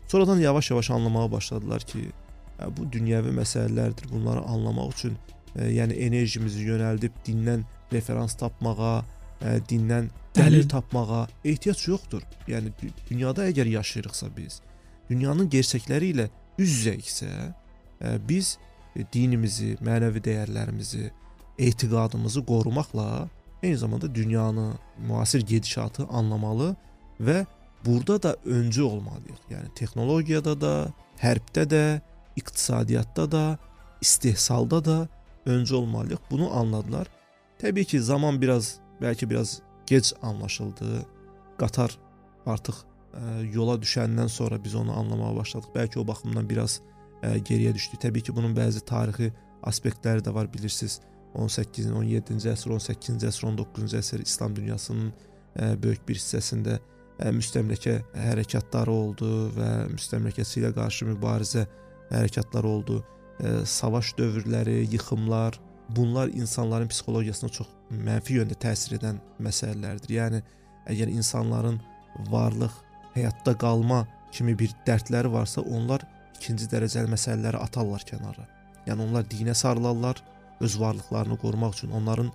Sonradan 0.08 0.40
yavaş-yavaş 0.40 0.90
anlamağa 0.90 1.32
başladılar 1.32 1.84
ki, 1.88 2.08
ə, 2.58 2.70
bu 2.76 2.88
dünyəvi 2.92 3.32
məsələlərdir. 3.40 4.10
Bunları 4.12 4.44
anlamaq 4.44 4.92
üçün 4.96 5.16
ə, 5.54 5.70
yəni 5.72 5.96
enerjimizi 6.08 6.66
yönəldib 6.68 7.16
dindən 7.26 7.64
referans 7.92 8.36
tapmağa, 8.36 9.02
ə, 9.40 9.58
dindən 9.68 10.10
dəlil 10.36 10.68
tapmağa 10.68 11.26
ehtiyac 11.44 11.84
yoxdur. 11.88 12.22
Yəni 12.48 12.72
dünyada 13.10 13.48
əgər 13.50 13.70
yaşayırıqsa 13.78 14.30
biz, 14.36 14.60
dünyanın 15.10 15.48
gerçəkləri 15.50 16.12
ilə 16.14 16.28
üz-üzəyiksə, 16.58 17.30
biz 18.28 18.56
dinimizi, 19.12 19.76
mənəvi 19.84 20.22
dəyərlərimizi, 20.22 21.10
etiqadımızı 21.58 22.44
qorumaqla 22.46 23.28
eyni 23.62 23.76
zamanda 23.76 24.14
dünyanı, 24.14 24.72
müasir 24.98 25.42
gedişatı 25.42 26.06
anlamalı 26.06 26.76
və 27.20 27.46
burada 27.86 28.22
da 28.22 28.36
öncü 28.44 28.82
olmalıyıq. 28.82 29.40
Yəni 29.50 29.74
texnologiyada 29.74 30.54
da, 30.60 30.74
hərbdə 31.22 31.64
də, 31.70 31.84
iqtisadiyyatda 32.36 33.30
da, 33.32 33.58
istehsalda 34.00 34.84
da 34.84 35.08
öncü 35.46 35.74
olmalıyıq. 35.74 36.20
Bunu 36.30 36.54
anladılar. 36.56 37.06
Təbii 37.58 37.84
ki, 37.84 38.00
zaman 38.00 38.42
biraz 38.42 38.78
bəlkə 39.02 39.28
biraz 39.30 39.58
gec 39.86 40.12
anlaşıldı. 40.22 41.02
Qatar 41.58 41.94
artıq 42.46 42.82
ə, 42.82 43.42
yola 43.52 43.76
düşəndən 43.80 44.28
sonra 44.28 44.58
biz 44.64 44.74
onu 44.78 44.94
anlamağa 44.94 45.34
başladıq. 45.36 45.72
Bəlkə 45.74 46.00
o 46.00 46.06
baxımdan 46.06 46.48
biraz 46.48 46.80
ə, 47.22 47.36
geriyə 47.38 47.74
düşdü. 47.74 48.00
Təbii 48.04 48.24
ki, 48.28 48.34
bunun 48.36 48.56
bəzi 48.56 48.84
tarixi 48.86 49.32
aspektləri 49.66 50.24
də 50.24 50.34
var, 50.34 50.50
bilirsiniz. 50.52 51.00
18-ci, 51.38 51.90
17-ci 51.92 52.48
əsr, 52.52 52.72
18-ci 52.78 53.28
əsr, 53.28 53.48
19-cu 53.50 53.98
əsr 53.98 54.24
İslam 54.24 54.56
dünyasının 54.56 55.10
ə, 55.10 55.74
böyük 55.82 56.06
bir 56.08 56.18
hissəsində 56.20 56.78
ə, 56.78 57.32
müstəmləkə 57.36 57.98
hərəkatları 58.16 58.94
oldu 58.94 59.30
və 59.56 59.70
müstəmləkəçi 59.92 60.62
ilə 60.62 60.72
qarşı 60.76 61.10
mübarizə 61.12 61.66
hərəkatları 62.12 62.74
oldu. 62.76 63.02
Ə, 63.38 63.60
savaş 63.68 64.14
dövrləri, 64.18 64.80
yıxımlar, 64.94 65.60
bunlar 65.88 66.28
insanların 66.28 66.88
psixologiyasına 66.88 67.50
çox 67.50 67.68
mənfi 67.90 68.38
yöndə 68.40 68.56
təsir 68.60 68.98
edən 68.98 69.20
məsələlərdir. 69.42 70.14
Yəni 70.18 70.42
əgər 70.92 71.12
insanların 71.12 71.80
varlıq, 72.30 72.74
həyatda 73.14 73.54
qalma 73.58 74.04
kimi 74.32 74.54
bir 74.58 74.74
dərdləri 74.86 75.30
varsa, 75.32 75.62
onlar 75.62 76.04
ikinci 76.36 76.68
dərəcəli 76.70 77.10
məsələləri 77.12 77.60
atarlar 77.62 78.04
kənara. 78.08 78.44
Yəni 78.86 79.08
onlar 79.08 79.24
dinə 79.28 79.54
sarılarlar, 79.54 80.20
öz 80.60 80.80
varlıqlarını 80.80 81.38
qorumaq 81.38 81.74
üçün 81.76 81.90
onların 81.90 82.30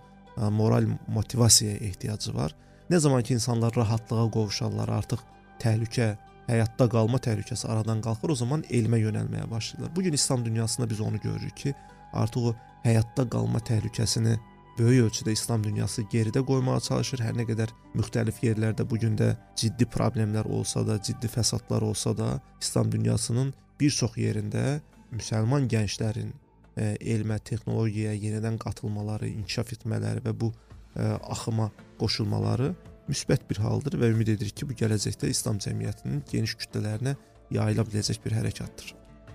moral 0.51 0.87
motivasiyaya 1.07 1.77
ehtiyacı 1.77 2.35
var. 2.35 2.55
Nə 2.89 2.99
zaman 2.99 3.23
ki 3.23 3.33
insanlar 3.33 3.75
rahatlığa 3.75 4.29
qovuşarlar, 4.31 4.89
artıq 4.89 5.21
təhlükə, 5.59 6.15
həyatda 6.47 6.89
qalma 6.89 7.19
təhlükəsi 7.23 7.67
aradan 7.67 8.01
qalxır, 8.03 8.34
o 8.34 8.36
zaman 8.36 8.63
elmə 8.69 8.99
yönəlməyə 9.01 9.49
başlayırlar. 9.51 9.95
Bu 9.95 10.01
gün 10.03 10.13
İslam 10.13 10.45
dünyasında 10.45 10.89
biz 10.89 11.01
onu 11.01 11.19
görürük 11.19 11.58
ki, 11.58 11.73
artıq 12.13 12.49
o 12.49 12.56
həyatda 12.84 13.29
qalma 13.29 13.60
təhlükəsini 13.60 14.38
böyük 14.77 15.08
ölçüdə 15.08 15.32
İslam 15.32 15.63
dünyası 15.63 16.01
geridə 16.12 16.43
qoymağa 16.45 16.79
çalışır. 16.88 17.21
Hər 17.27 17.36
nə 17.38 17.45
qədər 17.49 17.73
müxtəlif 17.93 18.41
yerlərdə 18.43 18.86
bu 18.89 18.97
gün 18.99 19.17
də 19.17 19.34
ciddi 19.56 19.86
problemlər 19.86 20.49
olsa 20.49 20.86
da, 20.88 20.97
ciddi 21.01 21.29
fəsadlar 21.29 21.82
olsa 21.82 22.17
da, 22.17 22.29
İslam 22.62 22.91
dünyasının 22.91 23.53
bir 23.79 23.91
çox 23.91 24.17
yerində 24.17 24.82
müsəlman 25.13 25.67
gənclərin 25.69 26.34
ə, 26.75 26.95
elmə, 26.97 27.38
texnologiyaya 27.45 28.17
yenidən 28.17 28.58
qatılmaları, 28.62 29.29
inkişaf 29.29 29.75
etmələri 29.77 30.25
və 30.25 30.34
bu 30.39 30.49
ə, 30.95 31.19
axıma 31.21 31.69
qoşulmaları 31.99 32.73
müsbət 33.09 33.45
bir 33.49 33.61
haldır 33.63 33.97
və 34.01 34.11
ümid 34.13 34.33
edirik 34.35 34.55
ki, 34.59 34.67
bu 34.69 34.77
gələcəkdə 34.79 35.29
İslam 35.31 35.59
cəmiyyətinin 35.63 36.23
geniş 36.31 36.55
kütlələrinə 36.61 37.15
yayıla 37.53 37.85
biləcək 37.87 38.21
bir 38.25 38.37
hərəkatdır. 38.39 38.93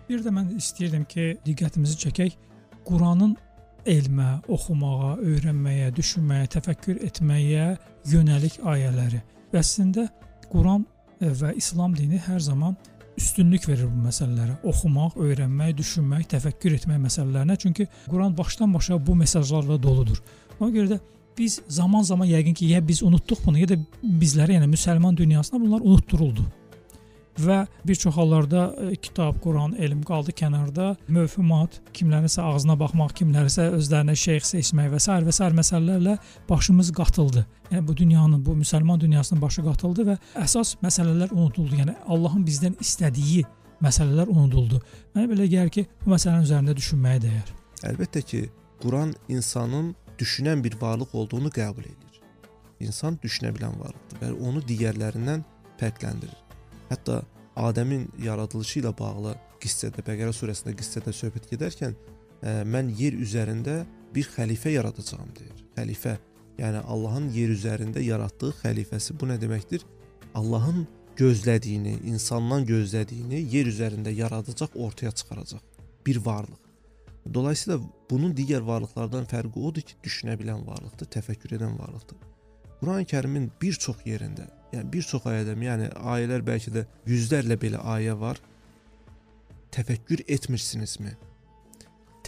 Bir 0.09 0.25
də 0.25 0.33
mən 0.33 0.55
istəyirdim 0.57 1.05
ki, 1.09 1.27
diqqətimizi 1.45 1.99
çəkək 2.07 2.37
Quranın 2.89 3.37
elmə, 3.89 4.39
oxumağa, 4.49 5.17
öyrənməyə, 5.25 5.91
düşünməyə, 5.97 6.49
təfəkkür 6.57 7.03
etməyə 7.09 7.75
yönəlik 8.09 8.61
ayələri. 8.65 9.21
Və 9.53 9.63
əslində 9.63 10.09
Quran 10.53 10.87
və 11.21 11.53
İslam 11.61 11.97
dini 11.97 12.21
hər 12.25 12.41
zaman 12.41 12.77
üstünlük 13.19 13.69
verir 13.69 13.89
bu 13.91 14.01
məsələlərə. 14.07 14.59
Oxumaq, 14.69 15.17
öyrənmək, 15.21 15.75
düşünmək, 15.81 16.29
təfəkkür 16.35 16.77
etmək 16.79 17.01
məsələlərinə. 17.09 17.57
Çünki 17.59 17.89
Quran 18.07 18.37
başdan-başa 18.39 18.99
bu 19.07 19.17
mesajlarla 19.19 19.81
doludur. 19.83 20.23
Ona 20.61 20.71
görə 20.75 20.95
də 20.95 21.01
biz 21.39 21.61
zaman-zaman 21.69 22.27
yəqin 22.27 22.55
ki, 22.55 22.73
ya 22.75 22.81
biz 22.89 23.03
unutduq 23.03 23.45
bunu, 23.47 23.59
ya 23.63 23.69
da 23.69 23.79
bizlərə, 24.03 24.59
yəni 24.59 24.71
müsəlman 24.75 25.17
dünyasına 25.17 25.61
bunlar 25.65 25.85
unutduruldu 25.85 26.47
və 27.39 27.59
bir 27.87 27.95
çox 27.95 28.17
hallarda 28.17 28.75
e, 28.83 28.97
kitab, 28.97 29.39
Quran, 29.43 29.75
elm 29.79 30.03
qaldı 30.07 30.33
kənarda. 30.37 30.91
Mövhumat, 31.09 31.81
kimlərisə 31.95 32.43
ağzına 32.43 32.79
baxmaq, 32.81 33.15
kimlərisə 33.21 33.69
özlərinə 33.79 34.17
şeyx 34.19 34.55
seçmək 34.55 34.91
və 34.95 35.01
s. 35.03 35.19
və 35.29 35.35
s. 35.35 35.51
məsələlərlə 35.61 36.17
başımız 36.49 36.93
qatıldı. 36.97 37.45
Yəni 37.71 37.87
bu 37.89 37.97
dünyanın, 37.97 38.45
bu 38.47 38.57
müsəlman 38.59 39.01
dünyasının 39.01 39.43
başı 39.43 39.65
qatıldı 39.67 40.09
və 40.11 40.19
əsas 40.45 40.77
məsələlər 40.83 41.33
unuduldu. 41.35 41.79
Yəni 41.83 41.95
Allahın 42.09 42.45
bizdən 42.47 42.79
istədiyi 42.81 43.45
məsələlər 43.85 44.31
unuduldu. 44.33 44.81
Mənə 45.15 45.31
belə 45.33 45.49
gəlir 45.51 45.73
ki, 45.75 45.87
bu 46.05 46.15
məsələnin 46.15 46.47
üzərində 46.49 46.77
düşünməyə 46.77 47.23
dəyər. 47.27 47.55
Əlbəttə 47.93 48.25
ki, 48.27 48.47
Quran 48.83 49.15
insanın 49.29 49.95
düşünən 50.19 50.63
bir 50.65 50.77
varlıq 50.81 51.15
olduğunu 51.15 51.51
qəbul 51.55 51.87
edir. 51.87 52.21
İnsan 52.81 53.19
düşünə 53.23 53.51
bilən 53.57 53.75
varlıqdır 53.81 54.21
və 54.23 54.31
onu 54.49 54.63
digərlərindən 54.69 55.45
fərqləndirir. 55.81 56.39
Hətta 56.91 57.23
Adəmin 57.59 58.05
yaradılışı 58.23 58.81
ilə 58.81 58.93
bağlı 58.99 59.35
qissədə, 59.63 60.05
Bəqərə 60.07 60.31
surəsində 60.37 60.77
qissədə 60.79 61.15
söhbət 61.15 61.49
gedərkən 61.51 61.97
ə, 61.97 62.63
mən 62.63 62.93
yer 62.99 63.17
üzərində 63.19 63.81
bir 64.15 64.29
xəlifə 64.37 64.71
yaradacağam 64.77 65.33
deyir. 65.39 65.65
Xəlifə, 65.75 66.15
yəni 66.61 66.85
Allahın 66.87 67.27
yer 67.35 67.51
üzərində 67.57 68.03
yaratdığı 68.05 68.53
xəlifəsi 68.61 69.19
bu 69.19 69.33
nə 69.33 69.41
deməkdir? 69.43 69.83
Allahın 70.39 70.87
gözlədiyini, 71.19 71.97
insandan 72.13 72.63
gözlədiyini 72.69 73.43
yer 73.57 73.67
üzərində 73.67 74.15
yaradacaq, 74.15 74.79
ortaya 74.79 75.11
çıxaracaq 75.11 75.79
bir 76.07 76.17
varlıq. 76.25 76.68
Dolayısıyla 77.35 77.81
bunun 78.11 78.35
digər 78.35 78.65
varlıqlardan 78.67 79.27
fərqi 79.29 79.65
odur 79.69 79.85
ki, 79.85 79.99
düşünə 80.05 80.39
bilən 80.41 80.65
varlıqdır, 80.67 81.11
təfəkkür 81.19 81.59
edən 81.59 81.75
varlıqdır. 81.79 82.23
Qurani-Kərimin 82.81 83.51
bir 83.63 83.73
çox 83.73 84.07
yerində 84.07 84.47
Yəni 84.73 84.93
bir 84.93 85.07
çox 85.09 85.25
ayədə, 85.29 85.55
yəni 85.65 85.89
ayələr 85.97 86.45
bəlkə 86.45 86.73
də 86.75 86.85
yüzlərlə 87.09 87.57
belə 87.61 87.81
ayə 87.95 88.15
var. 88.21 88.41
Təfəkkür 89.73 90.25
etmirsinizmi? 90.29 91.15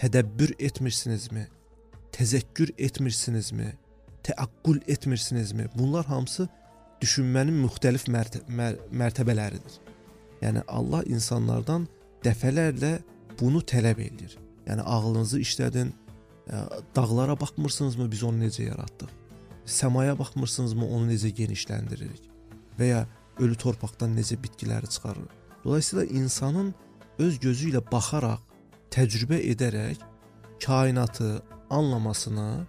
Tədəbbür 0.01 0.55
etmirsinizmi? 0.59 1.45
Təzəkkür 2.17 2.73
etmirsinizmi? 2.79 3.69
Təaqqul 4.25 4.81
etmirsinizmi? 4.89 5.69
Bunlar 5.77 6.09
hamısı 6.09 6.49
düşünmənin 7.03 7.61
müxtəlif 7.67 8.09
mərtə 8.13 8.41
mər 8.49 8.81
mərtəbələridir. 9.03 9.81
Yəni 10.41 10.65
Allah 10.69 11.05
insanlardan 11.13 11.87
dəfələrlə 12.25 12.99
bunu 13.41 13.61
tələb 13.61 14.01
edir. 14.01 14.39
Yəni 14.71 14.87
ağlınızı 14.87 15.41
işlədin. 15.41 15.93
Dağlara 16.97 17.41
baxmırsınızmı 17.41 18.11
biz 18.11 18.23
onu 18.23 18.47
necə 18.47 18.71
yaratdıq? 18.71 19.11
Səmaya 19.67 20.19
baxmırsınızmı 20.19 20.87
onu 20.87 21.13
necə 21.13 21.31
genişləndiririk? 21.35 22.31
və 22.81 22.89
ya 22.89 23.01
ölü 23.41 23.57
torpaqdan 23.57 24.17
necə 24.17 24.39
bitkiləri 24.43 24.89
çıxarır. 24.95 25.29
Dolayısıyla 25.65 26.05
insanın 26.05 26.75
öz 27.19 27.39
gözü 27.41 27.71
ilə 27.71 27.83
baxaraq, 27.93 28.41
təcrübə 28.91 29.41
edərək 29.53 30.01
kainatı 30.65 31.43
anlamasını, 31.71 32.67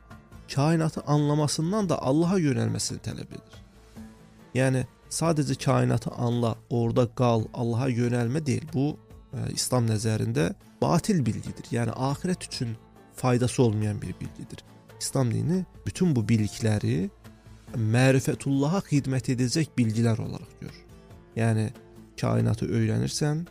kainatı 0.56 1.02
anlamasından 1.02 1.90
da 1.90 2.02
Allaha 2.02 2.40
yönəlməsini 2.40 3.00
tələb 3.08 3.32
edir. 3.38 3.62
Yəni 4.56 4.84
sadəcə 5.10 5.56
kainatı 5.66 6.12
anla, 6.12 6.56
orada 6.70 7.08
qal, 7.16 7.48
Allaha 7.54 7.90
yönəlmə 7.90 8.46
deyil. 8.46 8.68
Bu 8.74 8.98
İslam 9.54 9.88
nəzərində 9.88 10.52
batil 10.82 11.22
bilgidir. 11.26 11.68
Yəni 11.72 11.96
axirət 11.96 12.50
üçün 12.50 12.76
faydası 13.16 13.64
olmayan 13.64 14.02
bir 14.02 14.14
bilgidir. 14.20 14.64
İslam 15.00 15.32
dini 15.32 15.66
bütün 15.86 16.16
bu 16.16 16.24
bilikləri 16.28 17.10
mərifətullaha 17.76 18.84
xidmət 18.90 19.32
edəcək 19.36 19.72
bilgilər 19.78 20.20
olaraq 20.20 20.54
gör. 20.62 20.78
Yəni 21.36 21.70
kainatı 22.20 22.68
öyrənirsən, 22.68 23.46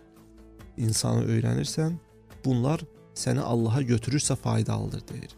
insanı 0.77 1.25
öyrənirsən, 1.35 1.97
bunlar 2.45 2.85
səni 3.17 3.41
Allaha 3.41 3.83
götürürsə 3.83 4.37
faydalıdır 4.37 5.07
deyir. 5.09 5.37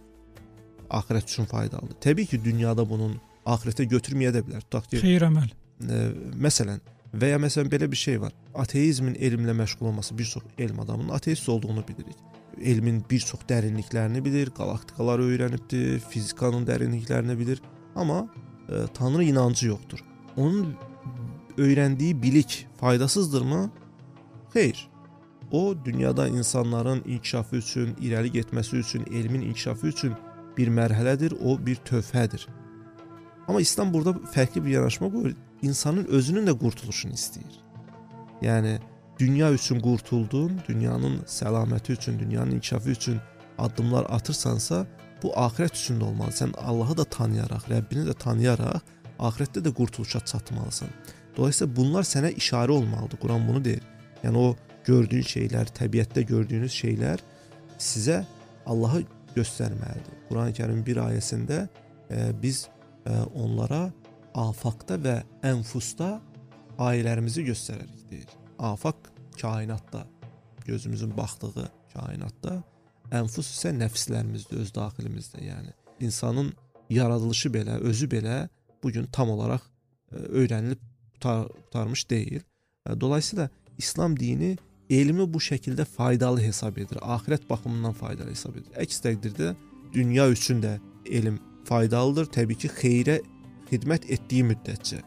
Axirət 0.90 1.30
üçün 1.30 1.44
faydalıdır. 1.44 1.96
Təbii 2.00 2.26
ki, 2.26 2.42
dünyada 2.44 2.84
bunun 2.88 3.16
axirətə 3.46 3.86
götürməyə 3.88 4.34
də 4.34 4.42
bilər. 4.46 4.66
Tutaq 4.66 4.90
ki, 4.90 5.00
xeyir 5.02 5.28
əməl. 5.30 5.48
E, 5.88 6.02
məsələn, 6.42 6.82
və 7.12 7.32
ya 7.32 7.38
məsələn 7.40 7.70
belə 7.72 7.90
bir 7.90 7.96
şey 7.96 8.20
var. 8.20 8.32
Ateizmin 8.54 9.14
elmlə 9.14 9.54
məşğul 9.56 9.86
olması 9.86 10.18
bir 10.18 10.24
çox 10.24 10.42
elm 10.58 10.80
adamının 10.80 11.08
ateist 11.08 11.48
olduğunu 11.48 11.84
bilirik. 11.88 12.16
Elmin 12.62 13.04
bir 13.10 13.20
çox 13.20 13.40
dərinliklərini 13.48 14.24
bilir, 14.24 14.50
qalaktikalar 14.50 15.20
öyrənibdir, 15.20 16.00
fizikanın 16.08 16.66
dərinliklərini 16.66 17.38
bilir, 17.38 17.62
amma 17.96 18.26
e, 18.68 18.86
tanrı 18.94 19.24
inancı 19.24 19.66
yoxdur. 19.66 20.04
Onun 20.36 20.74
öyrəndiyi 21.58 22.22
bilik 22.22 22.66
faydasızdırmı? 22.80 23.70
Xeyr. 24.54 24.88
O 25.50 25.74
dünyada 25.84 26.28
insanların 26.28 27.02
inkişafı 27.06 27.56
üçün, 27.56 27.94
irəli 27.94 28.32
getməsi 28.32 28.76
üçün, 28.76 29.04
elmin 29.12 29.40
inkişafı 29.40 29.86
üçün 29.86 30.12
bir 30.56 30.68
mərhələdir, 30.68 31.34
o 31.44 31.66
bir 31.66 31.76
tövhədir. 31.76 32.46
Amma 33.48 33.60
İslam 33.60 33.92
burada 33.94 34.10
fərqli 34.10 34.64
bir 34.64 34.70
yanaşma 34.70 35.12
qoyur. 35.12 35.34
İnsanın 35.62 36.04
özünün 36.04 36.46
də 36.46 36.56
qurtuluşunu 36.58 37.12
istəyir. 37.12 37.60
Yəni 38.42 38.78
dünya 39.18 39.52
üçün 39.52 39.80
qurtuldun, 39.80 40.60
dünyanın 40.68 41.20
səlaməti 41.26 41.92
üçün, 41.92 42.18
dünyanın 42.18 42.50
inkişafı 42.50 42.90
üçün 42.90 43.20
addımlar 43.58 44.06
atırsansa, 44.10 44.86
bu 45.22 45.28
axirət 45.28 45.78
üçün 45.78 46.00
də 46.00 46.04
olmalı. 46.04 46.30
Sən 46.30 46.56
Allahı 46.58 46.96
da 46.96 47.04
tanıyaraq, 47.04 47.68
Rəbbini 47.70 48.08
də 48.10 48.14
tanıyaraq 48.18 48.80
axirətdə 49.18 49.62
də 49.62 49.74
qurtuluşa 49.74 50.20
çatmalısan. 50.20 50.88
Dolayısıyla 51.36 51.76
bunlar 51.76 52.02
sənə 52.02 52.34
işarə 52.34 52.70
olmalıdır. 52.70 53.18
Quran 53.22 53.48
bunu 53.48 53.64
deyir. 53.64 53.82
Yəni 54.24 54.36
o 54.36 54.56
gördüyün 54.84 55.22
şeylər, 55.22 55.70
təbiətdə 55.78 56.26
gördüyünüz 56.26 56.74
şeylər 56.74 57.22
sizə 57.78 58.24
Allahı 58.66 59.04
göstərməlidir. 59.36 60.18
Quran-Kərimin 60.28 60.86
bir 60.86 60.96
ayəsində 61.06 61.66
e, 62.10 62.42
biz 62.42 62.68
e, 63.06 63.10
onlara 63.34 63.90
afaqda 64.34 64.98
və 65.02 65.16
ənfusda 65.46 66.16
ayələrimizi 66.78 67.44
göstərərik 67.46 68.04
deyir. 68.10 68.28
Afaq 68.58 69.10
kainatda, 69.40 70.06
gözümüzün 70.66 71.16
baxdığı 71.16 71.68
kainatda, 71.94 72.62
ənfus 73.12 73.50
isə 73.52 73.72
nəfslərimizdə, 73.76 74.60
öz 74.62 74.72
daxilimizdə, 74.74 75.42
yəni 75.44 75.74
insanın 76.00 76.52
yaradılışı 76.90 77.52
belə, 77.52 77.78
özü 77.80 78.08
belə 78.08 78.48
bu 78.82 78.92
gün 78.92 79.06
tam 79.12 79.30
olaraq 79.30 79.60
e, 80.12 80.16
öyrənilib 80.16 80.80
qutarmış 81.20 82.10
deyil. 82.10 82.40
E, 82.86 83.00
dolayısıyla 83.00 83.50
İslam 83.78 84.18
dini 84.18 84.56
elmi 84.90 85.26
bu 85.34 85.38
şəkildə 85.38 85.84
faydalı 85.84 86.40
hesab 86.40 86.76
edir. 86.76 86.96
Axirət 86.96 87.48
baxımından 87.50 87.92
faydalı 87.92 88.30
hesab 88.30 88.56
edir. 88.56 88.72
Əks 88.76 89.00
təqdirdə 89.04 89.54
dünya 89.94 90.28
üçün 90.28 90.62
də 90.62 90.78
elm 91.06 91.38
faydalıdır. 91.64 92.28
Təbii 92.34 92.58
ki, 92.58 92.68
xeyrə 92.68 93.20
xidmət 93.72 94.08
etdiyi 94.12 94.44
müddətcə, 94.52 95.00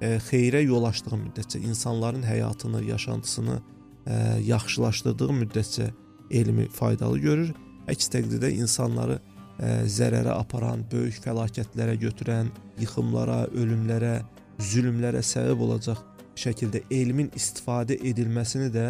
e, 0.00 0.16
xeyrə 0.28 0.62
yol 0.64 0.86
açdığı 0.88 1.18
müddətcə, 1.24 1.60
insanların 1.66 2.22
həyatını, 2.26 2.84
yaşantısını 2.86 3.56
e, 3.58 4.18
yaxşılaşdırdığı 4.46 5.32
müddətcə 5.42 5.90
elmi 6.30 6.68
faydalı 6.72 7.18
görür. 7.18 7.54
Əks 7.90 8.10
təqdirdə 8.14 8.50
insanları 8.60 9.18
e, 9.18 9.72
zərərə 9.90 10.38
aparan, 10.38 10.84
böyük 10.92 11.18
fəlakətlərə 11.24 11.96
götürən, 12.02 12.50
yıxımlara, 12.82 13.44
ölümlərə, 13.54 14.20
zülmlərə 14.62 15.22
səbəb 15.26 15.62
olacaq 15.66 16.02
şəkildə 16.36 16.84
elmin 16.92 17.30
istifadə 17.36 17.96
edilməsini 17.96 18.68
də 18.72 18.88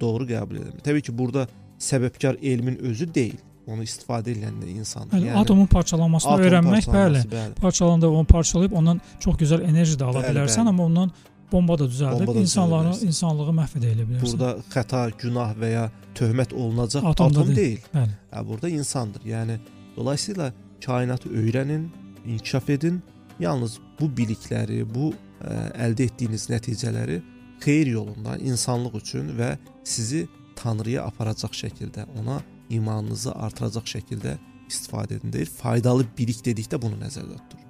doğru 0.00 0.28
qəbul 0.28 0.62
edirəm. 0.62 0.82
Təbii 0.84 1.04
ki, 1.08 1.14
burada 1.18 1.46
səbəbkar 1.82 2.38
elmin 2.42 2.78
özü 2.90 3.08
deyil. 3.14 3.38
Onu 3.68 3.84
istifadə 3.84 4.32
edən 4.32 4.60
də 4.62 4.70
insandır. 4.72 5.18
Yəni, 5.18 5.28
yəni 5.28 5.40
atomun 5.42 5.66
parçalanmasını 5.68 6.32
atom 6.32 6.44
öyrənmək, 6.46 6.86
bəli, 6.92 7.24
bəli. 7.32 7.56
Parçalananda 7.60 8.10
onu 8.10 8.28
parçalayıb 8.30 8.76
ondan 8.80 9.00
çox 9.20 9.36
gözəl 9.42 9.66
enerji 9.68 9.98
də 10.00 10.06
ala 10.08 10.22
bəli, 10.22 10.30
bilərsən, 10.32 10.62
bəli. 10.62 10.72
amma 10.72 10.86
ondan 10.88 11.12
bomba 11.52 11.78
da 11.78 11.88
düzəldib 11.88 12.26
bomba 12.26 12.34
da 12.38 12.44
insanları, 12.46 12.94
insanlığı 13.08 13.54
məhv 13.60 13.76
edə 13.80 13.92
bilərsən. 13.98 14.24
Burada 14.24 14.50
xəta, 14.72 15.04
günah 15.20 15.54
və 15.60 15.72
ya 15.74 15.84
töhmət 16.16 16.54
olunacaq 16.56 17.04
Atomda 17.12 17.44
atom 17.44 17.54
deyil. 17.54 17.60
deyil. 17.60 17.92
Bəli. 17.94 18.18
Hə, 18.32 18.46
burada 18.48 18.68
insandır. 18.68 19.28
Yəni 19.34 19.58
dolayısıyla 19.96 20.52
kainatı 20.84 21.28
öyrənin, 21.28 21.88
inkişaf 22.26 22.70
edin. 22.70 23.02
Yalnız 23.40 23.78
bu 24.00 24.08
bilikləri, 24.16 24.82
bu 24.94 25.12
ə, 25.12 25.58
əldə 25.86 26.08
etdiyiniz 26.08 26.48
nəticələri 26.50 27.20
xeyir 27.62 27.92
yolunda 27.92 28.36
insanlıq 28.38 28.96
üçün 28.98 29.32
və 29.38 29.56
sizi 29.84 30.26
Tanrıya 30.58 31.04
aparacaq 31.06 31.54
şəkildə, 31.54 32.06
ona 32.18 32.40
imanınızı 32.70 33.32
artıracaq 33.34 33.88
şəkildə 33.94 34.36
istifadə 34.68 35.18
edin 35.18 35.32
deyir. 35.32 35.48
Faydalı 35.60 36.06
bilik 36.18 36.44
dedikdə 36.44 36.80
bunu 36.82 37.00
nəzərdə 37.00 37.38
tutur. 37.38 37.64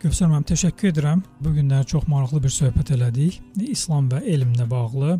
Gövsər 0.00 0.30
müəllim, 0.30 0.46
təşəkkür 0.48 0.94
edirəm. 0.94 1.20
Bu 1.44 1.50
günlər 1.52 1.82
çox 1.88 2.06
maraqlı 2.08 2.38
bir 2.40 2.52
söhbət 2.54 2.94
elədik. 2.94 3.34
İslam 3.60 4.06
və 4.08 4.22
elmlə 4.32 4.64
bağlı. 4.70 5.18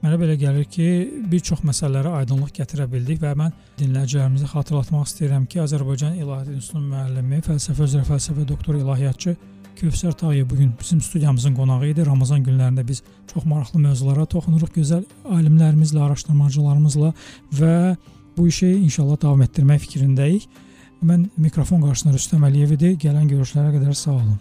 Mənə 0.00 0.16
belə 0.22 0.38
gəlir 0.40 0.64
ki, 0.72 0.86
bir 1.28 1.42
çox 1.44 1.60
məsələlərə 1.68 2.14
aydınlıq 2.22 2.54
gətirə 2.56 2.86
bildik 2.88 3.20
və 3.20 3.34
mən 3.36 3.52
dinləyicilərimizə 3.76 4.48
xatırlatmaq 4.54 5.04
istəyirəm 5.10 5.44
ki, 5.52 5.60
Azərbaycan 5.66 6.16
İlahiyyat 6.16 6.54
İnstitutunun 6.54 6.94
müəllimi, 6.94 7.42
fəlsəfə 7.44 7.90
üzrə 7.90 8.06
fəlsəfə 8.08 8.48
doktoru, 8.48 8.80
ilahiyyatçı 8.80 9.36
Kövsər 9.80 10.12
Tağıyev 10.12 10.50
bu 10.50 10.56
gün 10.56 10.72
bizim 10.80 11.00
studiyamızın 11.00 11.54
qonağı 11.54 11.88
idi. 11.90 12.06
Ramazan 12.06 12.44
günlərində 12.46 12.84
biz 12.88 13.02
çox 13.32 13.44
maraqlı 13.44 13.80
mövzulara 13.80 14.26
toxunuruq 14.26 14.76
gözəl 14.76 15.02
alimlərimizlə, 15.38 16.04
araşdırmacılarımızla 16.06 17.12
və 17.58 17.74
bu 18.36 18.48
işi 18.48 18.70
inşallah 18.76 19.20
davam 19.22 19.42
etdirmək 19.42 19.84
fikrindəyik. 19.88 20.48
Mən 21.02 21.26
mikrofon 21.36 21.82
qarşısında 21.82 22.14
Rüstəm 22.14 22.48
Əliyev 22.50 22.78
idi. 22.78 22.96
Gələn 23.08 23.28
görüşlərə 23.32 23.74
qədər 23.74 23.94
sağ 23.98 24.16
olun. 24.20 24.40